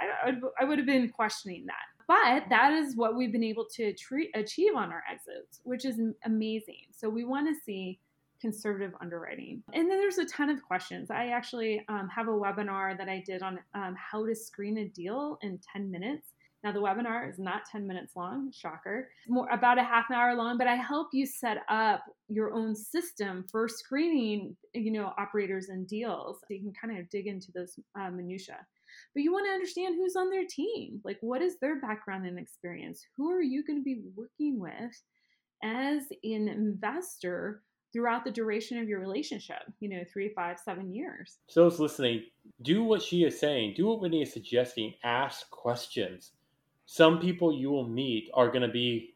I, 0.00 0.32
I 0.60 0.64
would 0.64 0.78
have 0.78 0.86
been 0.86 1.08
questioning 1.10 1.66
that. 1.66 1.74
But 2.06 2.48
that 2.50 2.72
is 2.72 2.96
what 2.96 3.16
we've 3.16 3.32
been 3.32 3.44
able 3.44 3.66
to 3.76 3.92
treat, 3.94 4.30
achieve 4.34 4.74
on 4.74 4.90
our 4.90 5.02
exits, 5.10 5.60
which 5.62 5.84
is 5.84 6.00
amazing. 6.24 6.82
So 6.90 7.08
we 7.08 7.24
want 7.24 7.48
to 7.48 7.60
see 7.64 8.00
conservative 8.40 8.92
underwriting. 9.00 9.62
And 9.72 9.90
then 9.90 9.98
there's 9.98 10.18
a 10.18 10.26
ton 10.26 10.50
of 10.50 10.62
questions. 10.62 11.10
I 11.10 11.28
actually 11.28 11.82
um, 11.88 12.08
have 12.14 12.28
a 12.28 12.32
webinar 12.32 12.96
that 12.98 13.08
I 13.08 13.22
did 13.24 13.42
on 13.42 13.58
um, 13.74 13.96
how 13.96 14.26
to 14.26 14.34
screen 14.34 14.78
a 14.78 14.88
deal 14.88 15.38
in 15.40 15.58
10 15.72 15.90
minutes. 15.90 16.33
Now, 16.64 16.72
the 16.72 16.80
webinar 16.80 17.30
is 17.30 17.38
not 17.38 17.66
10 17.70 17.86
minutes 17.86 18.16
long, 18.16 18.50
shocker, 18.50 19.10
more 19.28 19.46
about 19.50 19.78
a 19.78 19.84
half 19.84 20.06
an 20.08 20.16
hour 20.16 20.34
long, 20.34 20.56
but 20.56 20.66
I 20.66 20.76
help 20.76 21.08
you 21.12 21.26
set 21.26 21.58
up 21.68 22.02
your 22.30 22.54
own 22.54 22.74
system 22.74 23.44
for 23.52 23.68
screening, 23.68 24.56
you 24.72 24.90
know, 24.90 25.12
operators 25.18 25.68
and 25.68 25.86
deals. 25.86 26.38
So 26.40 26.54
you 26.54 26.60
can 26.60 26.72
kind 26.72 26.98
of 26.98 27.10
dig 27.10 27.26
into 27.26 27.52
those 27.52 27.78
uh, 28.00 28.10
minutia. 28.10 28.56
But 29.12 29.24
you 29.24 29.30
want 29.30 29.46
to 29.46 29.52
understand 29.52 29.96
who's 29.96 30.16
on 30.16 30.30
their 30.30 30.46
team. 30.48 31.02
Like, 31.04 31.18
what 31.20 31.42
is 31.42 31.58
their 31.58 31.80
background 31.80 32.26
and 32.26 32.38
experience? 32.38 33.04
Who 33.18 33.30
are 33.30 33.42
you 33.42 33.62
going 33.62 33.80
to 33.80 33.84
be 33.84 34.00
working 34.16 34.58
with 34.58 35.02
as 35.62 36.04
an 36.22 36.48
investor 36.48 37.60
throughout 37.92 38.24
the 38.24 38.30
duration 38.30 38.78
of 38.78 38.88
your 38.88 38.98
relationship 38.98 39.62
you 39.78 39.88
know 39.88 40.02
three 40.12 40.28
five 40.34 40.58
seven 40.58 40.92
years 40.92 41.38
so 41.48 41.62
those 41.62 41.78
listening 41.78 42.24
do 42.62 42.82
what 42.82 43.00
she 43.00 43.22
is 43.22 43.38
saying 43.38 43.72
do 43.76 43.86
what 43.86 44.00
Whitney 44.00 44.20
is 44.20 44.32
suggesting 44.32 44.92
ask 45.04 45.48
questions 45.50 46.32
some 46.86 47.18
people 47.18 47.52
you 47.52 47.70
will 47.70 47.88
meet 47.88 48.30
are 48.34 48.48
going 48.48 48.62
to 48.62 48.68
be 48.68 49.14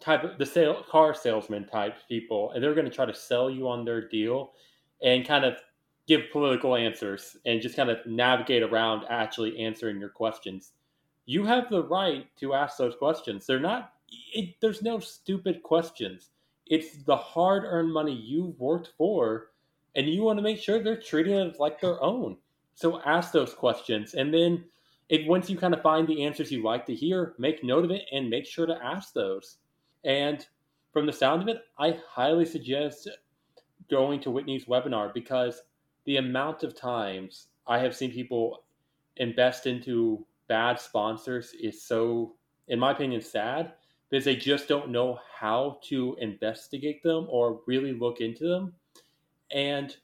type 0.00 0.24
of 0.24 0.38
the 0.38 0.46
sale 0.46 0.82
car 0.88 1.14
salesman 1.14 1.66
type 1.66 1.96
people 2.08 2.52
and 2.52 2.62
they're 2.62 2.74
going 2.74 2.88
to 2.88 2.94
try 2.94 3.04
to 3.04 3.14
sell 3.14 3.50
you 3.50 3.68
on 3.68 3.84
their 3.84 4.08
deal 4.08 4.52
and 5.02 5.26
kind 5.26 5.44
of 5.44 5.56
give 6.06 6.22
political 6.32 6.74
answers 6.74 7.36
and 7.46 7.60
just 7.60 7.76
kind 7.76 7.90
of 7.90 7.98
navigate 8.06 8.62
around 8.62 9.04
actually 9.10 9.58
answering 9.58 10.00
your 10.00 10.08
questions. 10.08 10.72
You 11.26 11.44
have 11.44 11.68
the 11.68 11.84
right 11.84 12.26
to 12.38 12.54
ask 12.54 12.78
those 12.78 12.96
questions. 12.96 13.46
They're 13.46 13.60
not 13.60 13.92
it, 14.32 14.56
there's 14.60 14.82
no 14.82 14.98
stupid 14.98 15.62
questions. 15.62 16.30
It's 16.66 17.02
the 17.04 17.16
hard 17.16 17.64
earned 17.64 17.92
money 17.92 18.12
you've 18.12 18.58
worked 18.58 18.92
for 18.96 19.50
and 19.94 20.08
you 20.08 20.22
want 20.22 20.38
to 20.38 20.42
make 20.42 20.58
sure 20.58 20.82
they're 20.82 21.00
treating 21.00 21.34
it 21.34 21.60
like 21.60 21.80
their 21.80 22.02
own. 22.02 22.36
So 22.74 23.00
ask 23.02 23.32
those 23.32 23.54
questions 23.54 24.14
and 24.14 24.32
then 24.32 24.64
if 25.10 25.26
once 25.26 25.50
you 25.50 25.56
kind 25.56 25.74
of 25.74 25.82
find 25.82 26.06
the 26.06 26.24
answers 26.24 26.52
you 26.52 26.62
like 26.62 26.86
to 26.86 26.94
hear, 26.94 27.34
make 27.36 27.64
note 27.64 27.84
of 27.84 27.90
it 27.90 28.02
and 28.12 28.30
make 28.30 28.46
sure 28.46 28.64
to 28.64 28.78
ask 28.82 29.12
those. 29.12 29.58
And 30.04 30.46
from 30.92 31.04
the 31.04 31.12
sound 31.12 31.42
of 31.42 31.48
it, 31.48 31.62
I 31.78 31.98
highly 32.08 32.46
suggest 32.46 33.08
going 33.90 34.20
to 34.20 34.30
Whitney's 34.30 34.66
webinar 34.66 35.12
because 35.12 35.62
the 36.04 36.18
amount 36.18 36.62
of 36.62 36.76
times 36.76 37.48
I 37.66 37.80
have 37.80 37.96
seen 37.96 38.12
people 38.12 38.62
invest 39.16 39.66
into 39.66 40.24
bad 40.46 40.78
sponsors 40.78 41.54
is 41.60 41.82
so, 41.82 42.36
in 42.68 42.78
my 42.78 42.92
opinion, 42.92 43.20
sad 43.20 43.72
because 44.08 44.24
they 44.24 44.36
just 44.36 44.68
don't 44.68 44.90
know 44.90 45.18
how 45.36 45.80
to 45.88 46.16
investigate 46.20 47.02
them 47.02 47.26
or 47.28 47.62
really 47.66 47.92
look 47.92 48.20
into 48.20 48.46
them. 48.46 48.74
And 49.50 49.96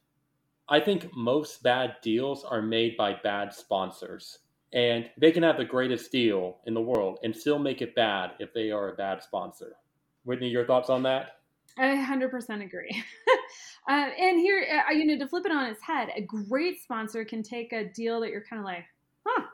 I 0.69 0.81
think 0.81 1.14
most 1.14 1.62
bad 1.62 1.95
deals 2.03 2.42
are 2.42 2.61
made 2.61 2.97
by 2.97 3.14
bad 3.23 3.55
sponsors. 3.55 4.40
And 4.72 5.09
they 5.16 5.33
can 5.33 5.42
have 5.42 5.57
the 5.57 5.64
greatest 5.64 6.11
deal 6.11 6.59
in 6.66 6.74
the 6.74 6.81
world 6.81 7.18
and 7.22 7.35
still 7.35 7.59
make 7.59 7.83
it 7.83 7.94
bad 7.94 8.33
if 8.38 8.52
they 8.52 8.70
are 8.70 8.90
a 8.92 8.96
bad 8.96 9.22
sponsor. 9.22 9.76
Whitney, 10.24 10.48
your 10.48 10.66
thoughts 10.66 10.90
on 10.90 11.02
that? 11.05 11.38
I 11.79 11.87
100% 11.87 12.64
agree. 12.64 13.05
uh, 13.88 13.92
and 13.92 14.40
here, 14.40 14.85
uh, 14.88 14.92
you 14.92 15.07
know, 15.07 15.18
to 15.18 15.29
flip 15.29 15.46
it 15.46 15.52
on 15.52 15.66
its 15.66 15.83
head, 15.83 16.09
a 16.16 16.22
great 16.22 16.83
sponsor 16.83 17.24
can 17.24 17.42
take 17.42 17.72
a 17.72 17.85
deal 17.85 18.20
that 18.20 18.31
you're 18.31 18.44
kind 18.44 18.61
of 18.61 18.64
like, 18.66 18.85
huh, 19.26 19.44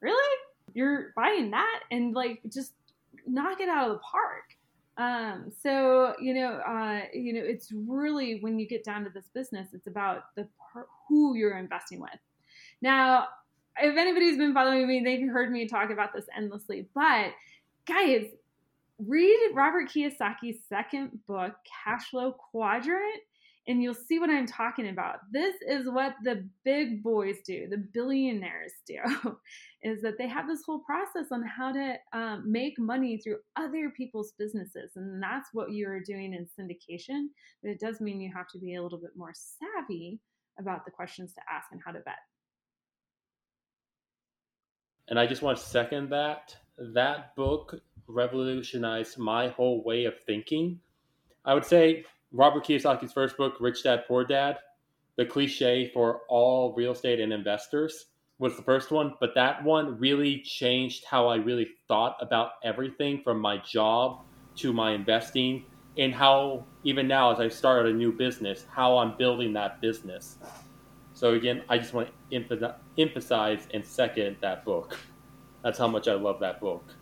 really? 0.00 0.36
You're 0.74 1.12
buying 1.16 1.50
that 1.50 1.80
and 1.90 2.14
like 2.14 2.40
just 2.52 2.72
knock 3.26 3.60
it 3.60 3.68
out 3.68 3.90
of 3.90 3.96
the 3.96 4.00
park. 4.00 4.56
Um, 4.96 5.50
so 5.62 6.14
you 6.20 6.34
know, 6.34 6.60
uh, 6.66 7.02
you 7.14 7.32
know, 7.32 7.40
it's 7.42 7.72
really 7.72 8.40
when 8.40 8.58
you 8.58 8.68
get 8.68 8.84
down 8.84 9.02
to 9.04 9.10
this 9.10 9.30
business, 9.32 9.68
it's 9.72 9.86
about 9.86 10.34
the 10.36 10.46
who 11.08 11.34
you're 11.34 11.58
investing 11.58 12.00
with. 12.00 12.10
Now, 12.82 13.28
if 13.82 13.96
anybody's 13.96 14.38
been 14.38 14.54
following 14.54 14.86
me, 14.86 15.02
they've 15.04 15.28
heard 15.28 15.50
me 15.50 15.66
talk 15.66 15.90
about 15.90 16.12
this 16.14 16.26
endlessly. 16.36 16.88
But 16.94 17.32
guys, 17.86 18.26
read 18.98 19.50
Robert 19.54 19.88
Kiyosaki's 19.88 20.58
second 20.68 21.18
book, 21.26 21.52
Cash 21.84 22.10
Flow 22.10 22.32
Quadrant, 22.32 23.22
and 23.66 23.82
you'll 23.82 23.94
see 23.94 24.18
what 24.18 24.30
I'm 24.30 24.46
talking 24.46 24.88
about. 24.88 25.20
This 25.32 25.54
is 25.66 25.88
what 25.88 26.14
the 26.24 26.44
big 26.64 27.02
boys 27.02 27.36
do, 27.44 27.68
the 27.68 27.76
billionaires 27.76 28.72
do, 28.86 28.98
is 29.82 30.02
that 30.02 30.18
they 30.18 30.26
have 30.26 30.48
this 30.48 30.62
whole 30.64 30.80
process 30.80 31.30
on 31.30 31.42
how 31.42 31.72
to 31.72 31.94
um, 32.12 32.50
make 32.50 32.78
money 32.78 33.18
through 33.18 33.38
other 33.56 33.90
people's 33.96 34.32
businesses. 34.38 34.92
And 34.96 35.22
that's 35.22 35.50
what 35.52 35.72
you're 35.72 36.00
doing 36.00 36.34
in 36.34 36.48
syndication. 36.58 37.26
But 37.62 37.70
it 37.70 37.80
does 37.80 38.00
mean 38.00 38.20
you 38.20 38.32
have 38.34 38.48
to 38.48 38.58
be 38.58 38.74
a 38.74 38.82
little 38.82 38.98
bit 38.98 39.16
more 39.16 39.32
savvy 39.34 40.20
about 40.58 40.84
the 40.84 40.90
questions 40.90 41.32
to 41.34 41.40
ask 41.50 41.68
and 41.70 41.80
how 41.84 41.92
to 41.92 42.00
bet. 42.00 42.18
And 45.10 45.18
I 45.18 45.26
just 45.26 45.42
want 45.42 45.58
to 45.58 45.64
second 45.64 46.08
that. 46.10 46.56
That 46.78 47.34
book 47.34 47.80
revolutionized 48.06 49.18
my 49.18 49.48
whole 49.48 49.82
way 49.84 50.04
of 50.04 50.14
thinking. 50.24 50.80
I 51.44 51.52
would 51.52 51.64
say 51.64 52.04
Robert 52.32 52.64
Kiyosaki's 52.64 53.12
first 53.12 53.36
book, 53.36 53.54
Rich 53.60 53.82
Dad 53.82 54.04
Poor 54.06 54.24
Dad, 54.24 54.58
the 55.16 55.26
cliche 55.26 55.90
for 55.92 56.20
all 56.28 56.74
real 56.74 56.92
estate 56.92 57.20
and 57.20 57.32
investors, 57.32 58.06
was 58.38 58.56
the 58.56 58.62
first 58.62 58.90
one. 58.90 59.14
But 59.20 59.34
that 59.34 59.62
one 59.64 59.98
really 59.98 60.40
changed 60.42 61.04
how 61.04 61.26
I 61.26 61.36
really 61.36 61.68
thought 61.88 62.16
about 62.20 62.52
everything 62.62 63.20
from 63.22 63.40
my 63.40 63.58
job 63.58 64.22
to 64.56 64.72
my 64.72 64.92
investing 64.92 65.64
and 65.98 66.14
how, 66.14 66.64
even 66.84 67.08
now, 67.08 67.32
as 67.32 67.40
I 67.40 67.48
start 67.48 67.86
a 67.86 67.92
new 67.92 68.12
business, 68.12 68.64
how 68.70 68.98
I'm 68.98 69.16
building 69.16 69.52
that 69.54 69.80
business. 69.80 70.38
So, 71.20 71.34
again, 71.34 71.62
I 71.68 71.76
just 71.76 71.92
want 71.92 72.08
to 72.30 72.74
emphasize 72.96 73.68
and 73.74 73.84
second 73.84 74.38
that 74.40 74.64
book. 74.64 74.96
That's 75.62 75.78
how 75.78 75.86
much 75.86 76.08
I 76.08 76.14
love 76.14 76.40
that 76.40 76.62
book. 76.62 76.94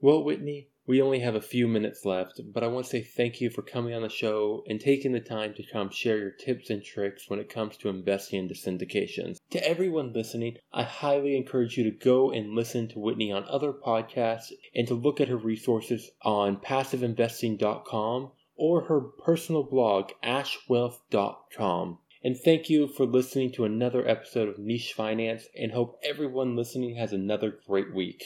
Well, 0.00 0.24
Whitney, 0.24 0.70
we 0.86 1.02
only 1.02 1.18
have 1.18 1.34
a 1.34 1.42
few 1.42 1.68
minutes 1.68 2.06
left, 2.06 2.40
but 2.54 2.64
I 2.64 2.68
want 2.68 2.86
to 2.86 2.90
say 2.90 3.02
thank 3.02 3.42
you 3.42 3.50
for 3.50 3.60
coming 3.60 3.92
on 3.92 4.00
the 4.00 4.08
show 4.08 4.64
and 4.66 4.80
taking 4.80 5.12
the 5.12 5.20
time 5.20 5.52
to 5.52 5.70
come 5.70 5.90
share 5.90 6.16
your 6.16 6.30
tips 6.30 6.70
and 6.70 6.82
tricks 6.82 7.28
when 7.28 7.38
it 7.38 7.50
comes 7.50 7.76
to 7.76 7.90
investing 7.90 8.38
into 8.38 8.54
syndications. 8.54 9.36
To 9.50 9.68
everyone 9.68 10.14
listening, 10.14 10.56
I 10.72 10.84
highly 10.84 11.36
encourage 11.36 11.76
you 11.76 11.84
to 11.84 11.90
go 11.90 12.30
and 12.30 12.54
listen 12.54 12.88
to 12.88 12.98
Whitney 12.98 13.32
on 13.32 13.44
other 13.50 13.74
podcasts 13.74 14.50
and 14.74 14.88
to 14.88 14.94
look 14.94 15.20
at 15.20 15.28
her 15.28 15.36
resources 15.36 16.10
on 16.22 16.56
passiveinvesting.com 16.56 18.30
or 18.56 18.84
her 18.84 19.00
personal 19.02 19.62
blog, 19.62 20.12
ashwealth.com. 20.24 21.98
And 22.26 22.36
thank 22.36 22.68
you 22.68 22.88
for 22.88 23.06
listening 23.06 23.52
to 23.52 23.64
another 23.64 24.04
episode 24.04 24.48
of 24.48 24.58
Niche 24.58 24.94
Finance 24.94 25.46
and 25.56 25.70
hope 25.70 26.00
everyone 26.02 26.56
listening 26.56 26.96
has 26.96 27.12
another 27.12 27.60
great 27.68 27.94
week. 27.94 28.24